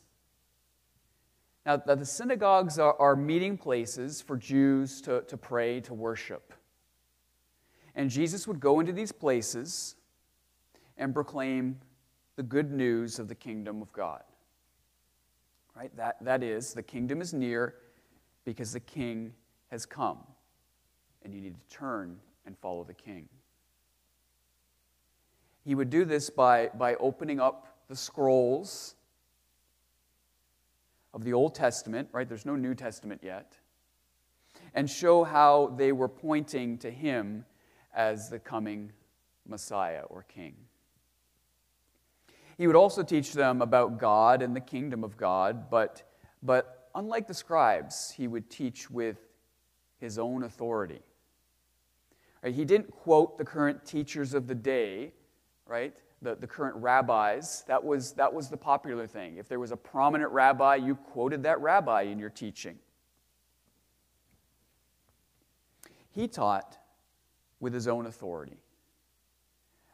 Now, 1.65 1.77
the 1.77 2.05
synagogues 2.05 2.79
are, 2.79 2.97
are 2.99 3.15
meeting 3.15 3.57
places 3.57 4.21
for 4.21 4.37
Jews 4.37 5.01
to, 5.03 5.23
to 5.23 5.37
pray, 5.37 5.81
to 5.83 5.95
worship. 5.95 6.53
And 7.95 8.11
Jesus 8.11 8.49
would 8.49 8.59
go 8.59 8.81
into 8.81 8.93
these 8.93 9.13
places 9.13 9.95
and 10.97 11.15
proclaim 11.15 11.79
the 12.37 12.43
good 12.43 12.73
news 12.73 13.19
of 13.19 13.29
the 13.29 13.35
kingdom 13.35 13.81
of 13.81 13.93
God. 13.93 14.23
Right? 15.77 15.95
That, 15.97 16.17
that 16.23 16.43
is, 16.43 16.75
the 16.75 16.83
kingdom 16.83 17.21
is 17.21 17.33
near 17.33 17.75
because 18.45 18.73
the 18.73 18.81
king 18.81 19.33
has 19.71 19.87
come. 19.87 20.19
And 21.23 21.33
you 21.33 21.41
need 21.41 21.55
to 21.55 21.77
turn 21.77 22.17
and 22.45 22.59
follow 22.59 22.83
the 22.83 22.95
king. 22.95 23.29
He 25.65 25.77
would 25.77 25.91
do 25.91 26.05
this 26.05 26.29
by, 26.29 26.71
by 26.75 26.97
opening 26.97 27.39
up 27.39 27.79
the 27.89 27.95
scrolls 27.95 28.97
of 31.15 31.25
the 31.25 31.33
Old 31.33 31.55
Testament, 31.55 32.09
right? 32.13 32.29
There's 32.29 32.47
no 32.47 32.57
New 32.57 32.75
Testament 32.75 33.21
yet, 33.23 33.59
and 34.75 34.89
show 34.89 35.25
how 35.25 35.75
they 35.77 35.93
were 35.93 36.09
pointing 36.09 36.79
to 36.79 36.91
him 36.91 37.45
as 37.95 38.31
the 38.31 38.39
coming 38.39 38.93
Messiah 39.47 40.03
or 40.09 40.23
King. 40.23 40.55
He 42.59 42.67
would 42.67 42.77
also 42.77 43.03
teach 43.03 43.33
them 43.33 43.63
about 43.63 43.99
God 43.99 44.43
and 44.43 44.55
the 44.55 44.61
kingdom 44.61 45.05
of 45.05 45.17
God, 45.17 45.71
but, 45.71 46.03
but 46.43 46.89
unlike 46.95 47.27
the 47.27 47.35
scribes, 47.35 48.13
he 48.17 48.29
would 48.29 48.51
teach 48.51 48.91
with 48.91 49.19
his 49.99 50.19
own 50.19 50.45
authority. 50.45 51.01
Right? 52.43 52.55
He 52.55 52.65
didn't 52.65 52.91
quote 52.91 53.39
the 53.39 53.45
current 53.45 53.85
teachers 53.85 54.35
of 54.35 54.47
the 54.47 54.55
day, 54.55 55.13
right? 55.67 55.97
The, 56.23 56.37
the 56.37 56.47
current 56.47 56.77
rabbis. 56.77 57.65
That 57.67 57.83
was, 57.83 58.13
that 58.13 58.33
was 58.33 58.49
the 58.49 58.57
popular 58.57 59.07
thing. 59.07 59.37
If 59.37 59.49
there 59.49 59.59
was 59.59 59.73
a 59.73 59.77
prominent 59.77 60.31
rabbi, 60.31 60.77
you 60.77 60.95
quoted 60.95 61.43
that 61.43 61.61
rabbi 61.61 62.03
in 62.03 62.19
your 62.19 62.31
teaching. 62.31 62.79
He 66.11 66.29
taught 66.29 66.79
with 67.59 67.75
his 67.75 67.89
own 67.89 68.07
authority. 68.07 68.59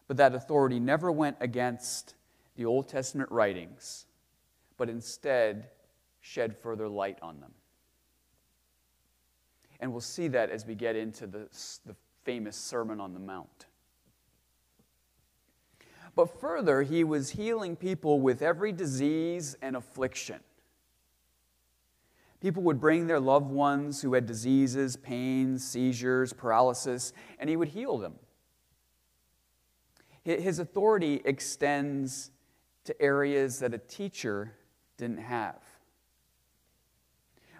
But 0.06 0.16
that 0.16 0.34
authority 0.34 0.80
never 0.80 1.12
went 1.12 1.36
against 1.40 2.14
the 2.56 2.64
Old 2.64 2.88
Testament 2.88 3.30
writings, 3.30 4.06
but 4.76 4.88
instead 4.88 5.68
shed 6.20 6.56
further 6.56 6.88
light 6.88 7.18
on 7.22 7.40
them. 7.40 7.52
And 9.80 9.92
we'll 9.92 10.00
see 10.00 10.28
that 10.28 10.50
as 10.50 10.66
we 10.66 10.74
get 10.74 10.96
into 10.96 11.26
the, 11.26 11.48
the 11.86 11.94
famous 12.24 12.56
Sermon 12.56 13.00
on 13.00 13.14
the 13.14 13.20
Mount. 13.20 13.67
But 16.18 16.40
further, 16.40 16.82
he 16.82 17.04
was 17.04 17.30
healing 17.30 17.76
people 17.76 18.20
with 18.20 18.42
every 18.42 18.72
disease 18.72 19.56
and 19.62 19.76
affliction. 19.76 20.40
People 22.40 22.64
would 22.64 22.80
bring 22.80 23.06
their 23.06 23.20
loved 23.20 23.52
ones 23.52 24.02
who 24.02 24.14
had 24.14 24.26
diseases, 24.26 24.96
pains, 24.96 25.62
seizures, 25.62 26.32
paralysis, 26.32 27.12
and 27.38 27.48
he 27.48 27.54
would 27.54 27.68
heal 27.68 27.98
them. 27.98 28.14
His 30.24 30.58
authority 30.58 31.22
extends 31.24 32.32
to 32.82 33.00
areas 33.00 33.60
that 33.60 33.72
a 33.72 33.78
teacher 33.78 34.54
didn't 34.96 35.18
have. 35.18 35.62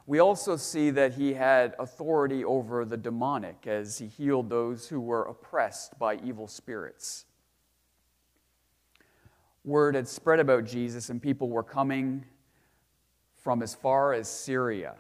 We 0.04 0.18
also 0.18 0.56
see 0.56 0.90
that 0.90 1.12
he 1.12 1.34
had 1.34 1.76
authority 1.78 2.44
over 2.44 2.84
the 2.84 2.96
demonic 2.96 3.68
as 3.68 3.98
he 3.98 4.08
healed 4.08 4.50
those 4.50 4.88
who 4.88 5.00
were 5.00 5.22
oppressed 5.22 5.96
by 6.00 6.16
evil 6.16 6.48
spirits. 6.48 7.24
Word 9.68 9.94
had 9.94 10.08
spread 10.08 10.40
about 10.40 10.64
Jesus, 10.64 11.10
and 11.10 11.22
people 11.22 11.50
were 11.50 11.62
coming 11.62 12.24
from 13.36 13.62
as 13.62 13.74
far 13.74 14.14
as 14.14 14.28
Syria, 14.28 14.94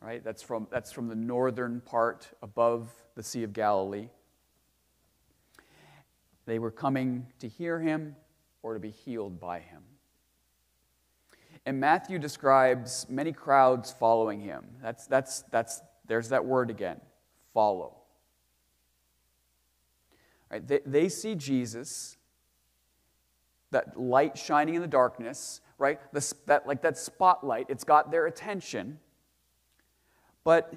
right? 0.00 0.22
That's 0.22 0.42
from, 0.42 0.66
that's 0.70 0.90
from 0.90 1.08
the 1.08 1.14
northern 1.14 1.80
part 1.80 2.28
above 2.42 2.90
the 3.14 3.22
Sea 3.22 3.44
of 3.44 3.52
Galilee. 3.52 4.08
They 6.46 6.58
were 6.58 6.72
coming 6.72 7.28
to 7.38 7.48
hear 7.48 7.78
him 7.78 8.16
or 8.62 8.74
to 8.74 8.80
be 8.80 8.90
healed 8.90 9.38
by 9.38 9.60
him. 9.60 9.82
And 11.64 11.78
Matthew 11.78 12.18
describes 12.18 13.06
many 13.08 13.32
crowds 13.32 13.92
following 13.92 14.40
him. 14.40 14.64
That's, 14.82 15.06
that's, 15.06 15.42
that's, 15.52 15.80
there's 16.06 16.30
that 16.30 16.44
word 16.44 16.70
again 16.70 17.00
follow. 17.54 17.98
Right, 20.50 20.66
they, 20.66 20.80
they 20.84 21.08
see 21.08 21.34
Jesus, 21.34 22.16
that 23.72 23.98
light 24.00 24.38
shining 24.38 24.74
in 24.74 24.80
the 24.80 24.88
darkness, 24.88 25.60
right? 25.78 26.00
The, 26.12 26.34
that, 26.46 26.66
like 26.66 26.82
that 26.82 26.96
spotlight, 26.96 27.66
it's 27.68 27.84
got 27.84 28.10
their 28.10 28.26
attention. 28.26 29.00
But 30.44 30.72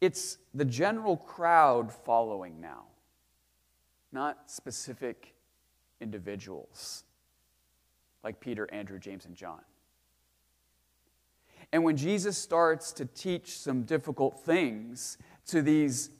it's 0.00 0.38
the 0.54 0.64
general 0.64 1.16
crowd 1.16 1.92
following 1.92 2.60
now, 2.60 2.84
not 4.12 4.50
specific 4.50 5.34
individuals 6.00 7.04
like 8.22 8.40
Peter, 8.40 8.68
Andrew, 8.72 8.98
James, 8.98 9.24
and 9.24 9.34
John. 9.34 9.60
And 11.72 11.84
when 11.84 11.96
Jesus 11.96 12.36
starts 12.36 12.92
to 12.94 13.04
teach 13.04 13.58
some 13.58 13.82
difficult 13.84 14.40
things 14.40 15.18
to 15.46 15.62
these 15.62 16.10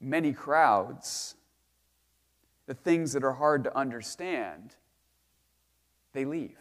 many 0.00 0.32
crowds, 0.32 1.36
the 2.66 2.74
things 2.74 3.12
that 3.12 3.22
are 3.22 3.32
hard 3.32 3.64
to 3.64 3.76
understand, 3.76 4.76
they 6.12 6.24
leave. 6.24 6.58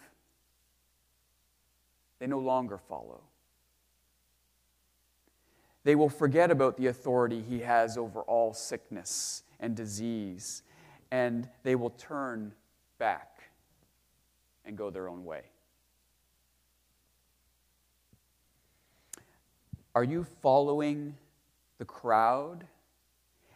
They 2.19 2.27
no 2.27 2.39
longer 2.39 2.77
follow. 2.77 3.21
They 5.83 5.95
will 5.95 6.09
forget 6.09 6.51
about 6.51 6.77
the 6.77 6.87
authority 6.87 7.41
he 7.41 7.59
has 7.59 7.97
over 7.97 8.21
all 8.21 8.53
sickness 8.53 9.43
and 9.59 9.75
disease, 9.75 10.63
and 11.09 11.47
they 11.63 11.75
will 11.75 11.91
turn 11.91 12.53
back 12.97 13.43
and 14.65 14.77
go 14.77 14.89
their 14.89 15.07
own 15.07 15.23
way. 15.23 15.43
Are 19.95 20.03
you 20.03 20.25
following 20.41 21.15
the 21.77 21.85
crowd 21.85 22.67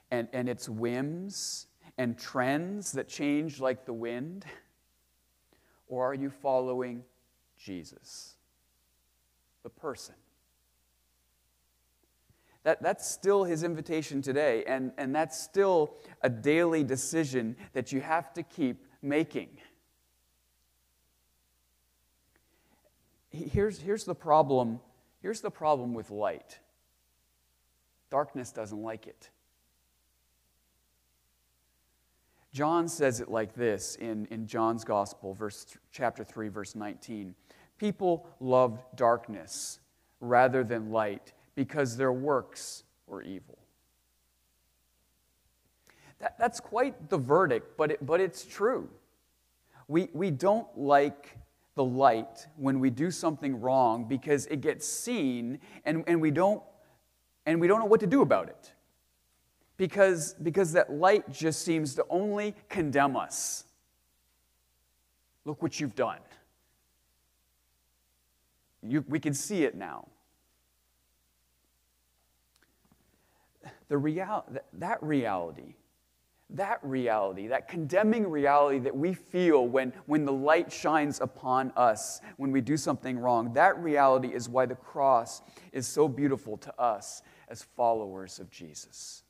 and, 0.09 0.27
and 0.33 0.49
its 0.49 0.67
whims 0.67 1.67
and 1.97 2.17
trends 2.17 2.93
that 2.93 3.07
change 3.07 3.59
like 3.59 3.85
the 3.85 3.93
wind? 3.93 4.45
Or 5.87 6.09
are 6.09 6.13
you 6.13 6.29
following 6.29 7.03
Jesus, 7.57 8.35
the 9.63 9.69
person? 9.69 10.15
That, 12.63 12.81
that's 12.81 13.09
still 13.09 13.43
his 13.43 13.63
invitation 13.63 14.21
today, 14.21 14.63
and, 14.65 14.93
and 14.97 15.13
that's 15.13 15.37
still 15.39 15.95
a 16.21 16.29
daily 16.29 16.83
decision 16.83 17.57
that 17.73 17.91
you 17.91 17.99
have 17.99 18.33
to 18.33 18.43
keep 18.43 18.85
making. 19.01 19.49
Here's, 23.29 23.79
here's 23.79 24.05
the 24.05 24.15
problem 24.15 24.79
Here's 25.23 25.39
the 25.39 25.49
problem 25.49 25.93
with 25.93 26.11
light 26.11 26.59
darkness 28.11 28.51
doesn't 28.51 28.83
like 28.83 29.07
it. 29.07 29.31
John 32.53 32.87
says 32.87 33.19
it 33.19 33.29
like 33.29 33.55
this 33.55 33.95
in, 33.95 34.27
in 34.29 34.45
John's 34.45 34.83
Gospel, 34.83 35.33
verse, 35.33 35.65
chapter 35.91 36.23
3, 36.23 36.49
verse 36.49 36.75
19. 36.75 37.33
People 37.79 38.27
loved 38.39 38.79
darkness 38.95 39.79
rather 40.19 40.63
than 40.63 40.91
light 40.91 41.33
because 41.55 41.97
their 41.97 42.13
works 42.13 42.83
were 43.07 43.23
evil. 43.23 43.57
That, 46.19 46.37
that's 46.37 46.59
quite 46.59 47.09
the 47.09 47.17
verdict, 47.17 47.75
but, 47.75 47.91
it, 47.91 48.05
but 48.05 48.21
it's 48.21 48.45
true. 48.45 48.87
We, 49.87 50.09
we 50.13 50.29
don't 50.29 50.67
like 50.77 51.37
the 51.75 51.83
light 51.83 52.45
when 52.55 52.79
we 52.79 52.91
do 52.91 53.09
something 53.09 53.59
wrong 53.59 54.07
because 54.07 54.45
it 54.45 54.61
gets 54.61 54.87
seen 54.87 55.59
and, 55.85 56.03
and, 56.05 56.21
we, 56.21 56.29
don't, 56.29 56.61
and 57.47 57.59
we 57.59 57.67
don't 57.67 57.79
know 57.79 57.87
what 57.87 57.99
to 58.01 58.07
do 58.07 58.21
about 58.21 58.47
it. 58.47 58.73
Because, 59.77 60.33
because 60.35 60.73
that 60.73 60.91
light 60.91 61.29
just 61.31 61.63
seems 61.63 61.95
to 61.95 62.05
only 62.09 62.55
condemn 62.69 63.15
us. 63.15 63.65
Look 65.45 65.61
what 65.61 65.79
you've 65.79 65.95
done. 65.95 66.19
You, 68.81 69.03
we 69.07 69.19
can 69.19 69.33
see 69.33 69.63
it 69.63 69.75
now. 69.75 70.07
The 73.87 73.97
real, 73.97 74.45
that 74.73 75.01
reality 75.01 75.75
that 76.53 76.79
reality, 76.83 77.47
that 77.47 77.67
condemning 77.67 78.29
reality 78.29 78.79
that 78.79 78.95
we 78.95 79.13
feel 79.13 79.67
when, 79.67 79.91
when 80.05 80.23
the 80.23 80.31
light 80.31 80.71
shines 80.71 81.19
upon 81.19 81.73
us, 81.75 82.21
when 82.37 82.51
we 82.51 82.61
do 82.61 82.77
something 82.77 83.17
wrong, 83.17 83.53
that 83.53 83.77
reality 83.79 84.29
is 84.29 84.47
why 84.47 84.65
the 84.65 84.75
cross 84.75 85.41
is 85.71 85.87
so 85.87 86.07
beautiful 86.07 86.57
to 86.57 86.79
us 86.79 87.23
as 87.49 87.63
followers 87.63 88.39
of 88.39 88.49
Jesus. 88.51 89.22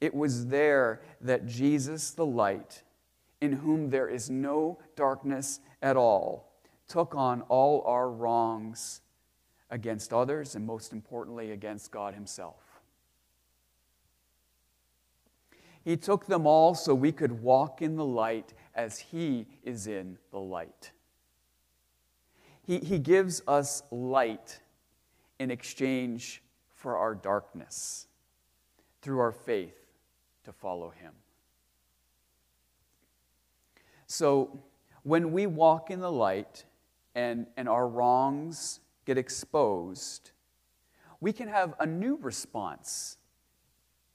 It 0.00 0.14
was 0.14 0.46
there 0.46 1.00
that 1.20 1.46
Jesus, 1.46 2.12
the 2.12 2.26
light, 2.26 2.82
in 3.40 3.52
whom 3.52 3.90
there 3.90 4.08
is 4.08 4.30
no 4.30 4.78
darkness 4.96 5.60
at 5.82 5.96
all, 5.96 6.52
took 6.86 7.14
on 7.14 7.42
all 7.42 7.82
our 7.86 8.08
wrongs 8.08 9.00
against 9.70 10.12
others 10.12 10.54
and, 10.54 10.64
most 10.64 10.92
importantly, 10.92 11.50
against 11.50 11.90
God 11.90 12.14
Himself. 12.14 12.62
He 15.84 15.96
took 15.96 16.26
them 16.26 16.46
all 16.46 16.74
so 16.74 16.94
we 16.94 17.12
could 17.12 17.42
walk 17.42 17.82
in 17.82 17.96
the 17.96 18.04
light 18.04 18.54
as 18.74 18.98
He 18.98 19.46
is 19.62 19.86
in 19.86 20.18
the 20.30 20.38
light. 20.38 20.92
He, 22.62 22.78
he 22.78 22.98
gives 22.98 23.42
us 23.48 23.82
light 23.90 24.60
in 25.38 25.50
exchange 25.50 26.42
for 26.74 26.98
our 26.98 27.14
darkness 27.14 28.06
through 29.00 29.20
our 29.20 29.32
faith 29.32 29.77
to 30.48 30.52
follow 30.54 30.88
Him. 30.88 31.12
So, 34.06 34.62
when 35.02 35.30
we 35.32 35.46
walk 35.46 35.90
in 35.90 36.00
the 36.00 36.10
light 36.10 36.64
and, 37.14 37.46
and 37.58 37.68
our 37.68 37.86
wrongs 37.86 38.80
get 39.04 39.18
exposed, 39.18 40.30
we 41.20 41.34
can 41.34 41.48
have 41.48 41.74
a 41.80 41.84
new 41.84 42.16
response 42.16 43.18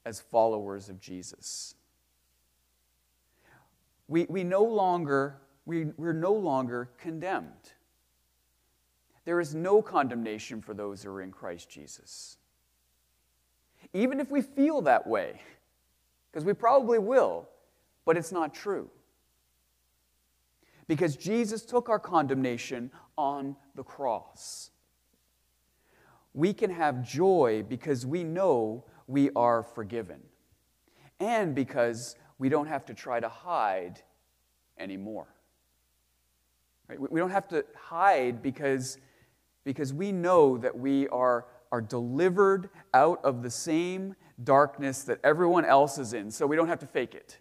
as 0.04 0.20
followers 0.20 0.88
of 0.88 1.00
Jesus. 1.00 1.76
We, 4.08 4.26
we 4.28 4.42
no 4.42 4.64
longer, 4.64 5.36
we, 5.66 5.84
we're 5.96 6.12
no 6.12 6.32
longer 6.32 6.90
condemned. 6.98 7.74
There 9.24 9.38
is 9.38 9.54
no 9.54 9.80
condemnation 9.80 10.60
for 10.60 10.74
those 10.74 11.04
who 11.04 11.10
are 11.10 11.22
in 11.22 11.30
Christ 11.30 11.70
Jesus. 11.70 12.38
even 13.92 14.18
if 14.18 14.32
we 14.32 14.42
feel 14.42 14.82
that 14.82 15.06
way, 15.06 15.40
because 16.34 16.44
we 16.44 16.52
probably 16.52 16.98
will, 16.98 17.48
but 18.04 18.16
it's 18.16 18.32
not 18.32 18.52
true. 18.52 18.90
Because 20.88 21.14
Jesus 21.14 21.64
took 21.64 21.88
our 21.88 22.00
condemnation 22.00 22.90
on 23.16 23.54
the 23.76 23.84
cross. 23.84 24.72
We 26.32 26.52
can 26.52 26.70
have 26.70 27.06
joy 27.06 27.64
because 27.68 28.04
we 28.04 28.24
know 28.24 28.84
we 29.06 29.30
are 29.36 29.62
forgiven, 29.62 30.22
and 31.20 31.54
because 31.54 32.16
we 32.40 32.48
don't 32.48 32.66
have 32.66 32.84
to 32.86 32.94
try 32.94 33.20
to 33.20 33.28
hide 33.28 34.02
anymore. 34.76 35.28
Right? 36.88 36.98
We 36.98 37.20
don't 37.20 37.30
have 37.30 37.46
to 37.50 37.64
hide 37.76 38.42
because, 38.42 38.98
because 39.62 39.92
we 39.92 40.10
know 40.10 40.58
that 40.58 40.76
we 40.76 41.06
are, 41.08 41.46
are 41.70 41.80
delivered 41.80 42.70
out 42.92 43.24
of 43.24 43.44
the 43.44 43.50
same 43.50 44.16
darkness 44.42 45.04
that 45.04 45.20
everyone 45.22 45.64
else 45.64 45.98
is 45.98 46.12
in, 46.12 46.30
so 46.30 46.46
we 46.46 46.56
don't 46.56 46.68
have 46.68 46.80
to 46.80 46.86
fake 46.86 47.14
it. 47.14 47.38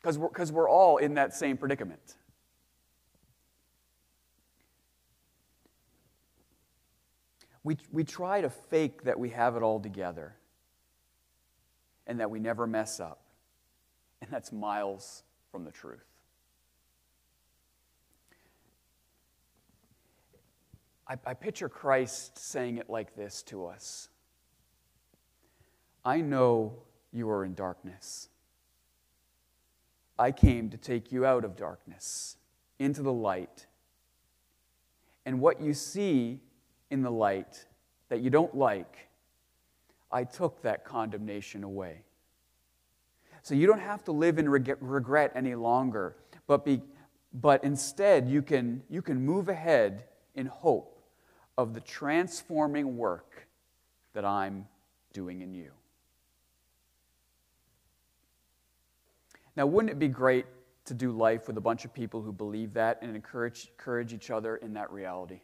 Because 0.00 0.16
we're, 0.16 0.28
cause 0.28 0.52
we're 0.52 0.68
all 0.68 0.96
in 0.98 1.14
that 1.14 1.34
same 1.34 1.56
predicament. 1.56 2.16
We, 7.62 7.76
we 7.92 8.04
try 8.04 8.40
to 8.40 8.48
fake 8.48 9.02
that 9.02 9.18
we 9.18 9.30
have 9.30 9.56
it 9.56 9.62
all 9.62 9.80
together 9.80 10.36
and 12.06 12.20
that 12.20 12.30
we 12.30 12.40
never 12.40 12.66
mess 12.66 13.00
up. 13.00 13.20
And 14.22 14.30
that's 14.30 14.52
miles 14.52 15.22
from 15.52 15.64
the 15.64 15.70
truth. 15.70 16.04
I, 21.06 21.18
I 21.26 21.34
picture 21.34 21.68
Christ 21.68 22.38
saying 22.38 22.78
it 22.78 22.88
like 22.88 23.14
this 23.14 23.42
to 23.44 23.66
us 23.66 24.08
I 26.04 26.20
know 26.20 26.74
you 27.12 27.28
are 27.30 27.44
in 27.44 27.54
darkness. 27.54 28.28
I 30.18 30.32
came 30.32 30.70
to 30.70 30.76
take 30.76 31.12
you 31.12 31.24
out 31.24 31.44
of 31.44 31.56
darkness 31.56 32.36
into 32.78 33.02
the 33.02 33.12
light. 33.12 33.66
And 35.26 35.40
what 35.40 35.60
you 35.60 35.74
see 35.74 36.40
in 36.90 37.02
the 37.02 37.10
light 37.10 37.66
that 38.08 38.20
you 38.20 38.30
don't 38.30 38.54
like, 38.54 39.08
I 40.10 40.24
took 40.24 40.62
that 40.62 40.84
condemnation 40.84 41.64
away. 41.64 42.02
So 43.42 43.54
you 43.54 43.66
don't 43.66 43.80
have 43.80 44.04
to 44.04 44.12
live 44.12 44.38
in 44.38 44.48
regret 44.48 45.32
any 45.34 45.54
longer, 45.54 46.16
but, 46.46 46.64
be, 46.64 46.82
but 47.32 47.64
instead 47.64 48.28
you 48.28 48.42
can, 48.42 48.82
you 48.90 49.02
can 49.02 49.24
move 49.24 49.48
ahead 49.48 50.04
in 50.34 50.46
hope 50.46 51.00
of 51.56 51.74
the 51.74 51.80
transforming 51.80 52.96
work 52.96 53.46
that 54.12 54.24
I'm 54.24 54.66
doing 55.12 55.40
in 55.40 55.54
you. 55.54 55.70
Now, 59.60 59.66
wouldn't 59.66 59.90
it 59.90 59.98
be 59.98 60.08
great 60.08 60.46
to 60.86 60.94
do 60.94 61.12
life 61.12 61.46
with 61.46 61.58
a 61.58 61.60
bunch 61.60 61.84
of 61.84 61.92
people 61.92 62.22
who 62.22 62.32
believe 62.32 62.72
that 62.72 62.98
and 63.02 63.14
encourage, 63.14 63.68
encourage 63.76 64.14
each 64.14 64.30
other 64.30 64.56
in 64.56 64.72
that 64.72 64.90
reality? 64.90 65.42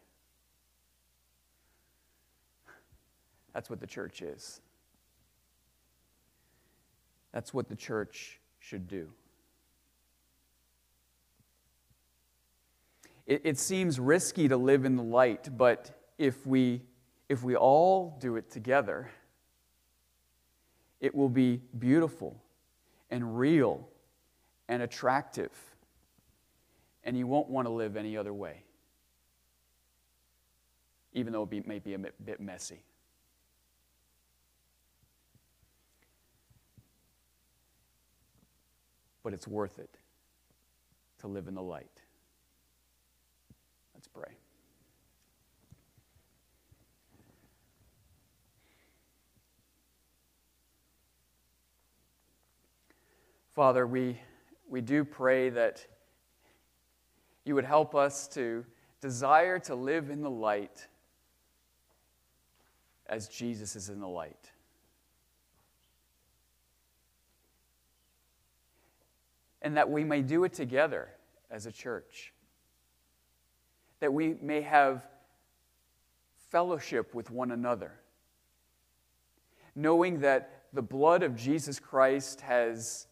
That's 3.53 3.69
what 3.69 3.79
the 3.79 3.87
church 3.87 4.23
is. 4.23 4.63
That's 7.33 7.53
what 7.53 7.69
the 7.69 7.77
church 7.77 8.41
should 8.59 8.89
do. 8.89 9.11
It, 13.27 13.43
it 13.45 13.59
seems 13.59 14.01
risky 14.01 14.49
to 14.49 14.57
live 14.57 14.87
in 14.87 14.97
the 14.97 15.03
light, 15.03 15.55
but 15.59 15.91
if 16.17 16.47
we, 16.47 16.81
if 17.29 17.43
we 17.43 17.55
all 17.55 18.17
do 18.19 18.37
it 18.37 18.51
together, 18.51 19.11
it 21.03 21.15
will 21.15 21.29
be 21.29 21.61
beautiful 21.79 22.43
and 23.11 23.39
real 23.39 23.87
and 24.69 24.83
attractive, 24.83 25.53
and 27.05 27.17
you 27.17 27.27
won't 27.27 27.49
want 27.49 27.67
to 27.67 27.73
live 27.73 27.97
any 27.97 28.17
other 28.17 28.35
way, 28.35 28.65
even 31.13 31.33
though 31.33 31.49
it 31.51 31.67
may 31.67 31.79
be 31.79 31.95
a 31.95 31.99
bit 31.99 32.41
messy. 32.41 32.83
But 39.23 39.33
it's 39.33 39.49
worth 39.49 39.79
it 39.79 39.99
to 41.21 41.27
live 41.27 41.49
in 41.49 41.55
the 41.55 41.63
light. 41.63 41.91
Let's 43.95 44.09
pray. 44.09 44.35
Father, 53.57 53.87
we, 53.87 54.21
we 54.69 54.81
do 54.81 55.05
pray 55.05 55.51
that 55.51 55.87
you 57.45 57.55
would 57.55 57.65
help 57.65 57.95
us 57.95 58.27
to 58.29 58.65
desire 59.01 59.59
to 59.61 59.75
live 59.75 60.11
in 60.11 60.23
the 60.23 60.31
light 60.31 60.87
as 63.09 63.29
Jesus 63.29 63.77
is 63.77 63.89
in 63.89 64.01
the 64.01 64.09
light. 64.09 64.51
And 69.63 69.77
that 69.77 69.91
we 69.91 70.05
may 70.05 70.23
do 70.23 70.45
it 70.45 70.53
together 70.53 71.09
as 71.51 71.67
a 71.67 71.73
church. 71.73 72.33
That 74.01 74.13
we 74.13 74.37
may 74.43 74.61
have 74.63 75.07
fellowship 76.51 77.15
with 77.15 77.31
one 77.31 77.53
another. 77.53 77.93
Knowing 79.75 80.21
that 80.21 80.65
the 80.73 80.83
blood 80.83 81.23
of 81.23 81.37
Jesus 81.37 81.79
Christ 81.79 82.41
has 82.43 83.07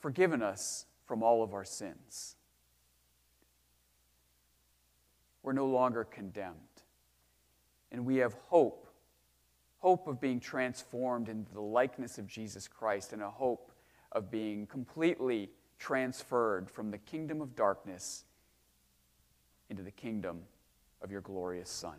forgiven 0.00 0.42
us 0.42 0.86
from 1.04 1.22
all 1.22 1.42
of 1.42 1.54
our 1.54 1.64
sins. 1.64 2.36
We're 5.42 5.52
no 5.52 5.66
longer 5.66 6.04
condemned. 6.04 6.56
And 7.90 8.04
we 8.04 8.16
have 8.16 8.34
hope 8.48 8.88
hope 9.78 10.08
of 10.08 10.20
being 10.20 10.40
transformed 10.40 11.28
into 11.28 11.52
the 11.52 11.60
likeness 11.60 12.18
of 12.18 12.26
Jesus 12.26 12.68
Christ, 12.68 13.12
and 13.12 13.22
a 13.22 13.30
hope 13.30 13.72
of 14.12 14.30
being 14.30 14.66
completely 14.66 15.50
transferred 15.78 16.68
from 16.70 16.90
the 16.90 16.98
kingdom 16.98 17.40
of 17.40 17.54
darkness 17.54 18.24
into 19.70 19.82
the 19.82 19.90
kingdom 19.90 20.40
of 21.00 21.10
your 21.10 21.20
glorious 21.20 21.70
Son. 21.70 21.94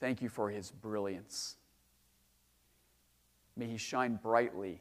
Thank 0.00 0.22
you 0.22 0.28
for 0.28 0.48
his 0.48 0.70
brilliance. 0.70 1.56
May 3.56 3.66
he 3.66 3.76
shine 3.76 4.18
brightly 4.22 4.80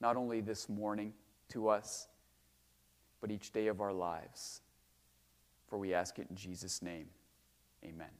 not 0.00 0.16
only 0.16 0.40
this 0.40 0.68
morning 0.68 1.12
to 1.50 1.68
us, 1.68 2.08
but 3.20 3.30
each 3.30 3.52
day 3.52 3.66
of 3.66 3.80
our 3.80 3.92
lives. 3.92 4.60
For 5.68 5.78
we 5.78 5.94
ask 5.94 6.18
it 6.18 6.26
in 6.30 6.36
Jesus' 6.36 6.82
name. 6.82 7.06
Amen. 7.84 8.19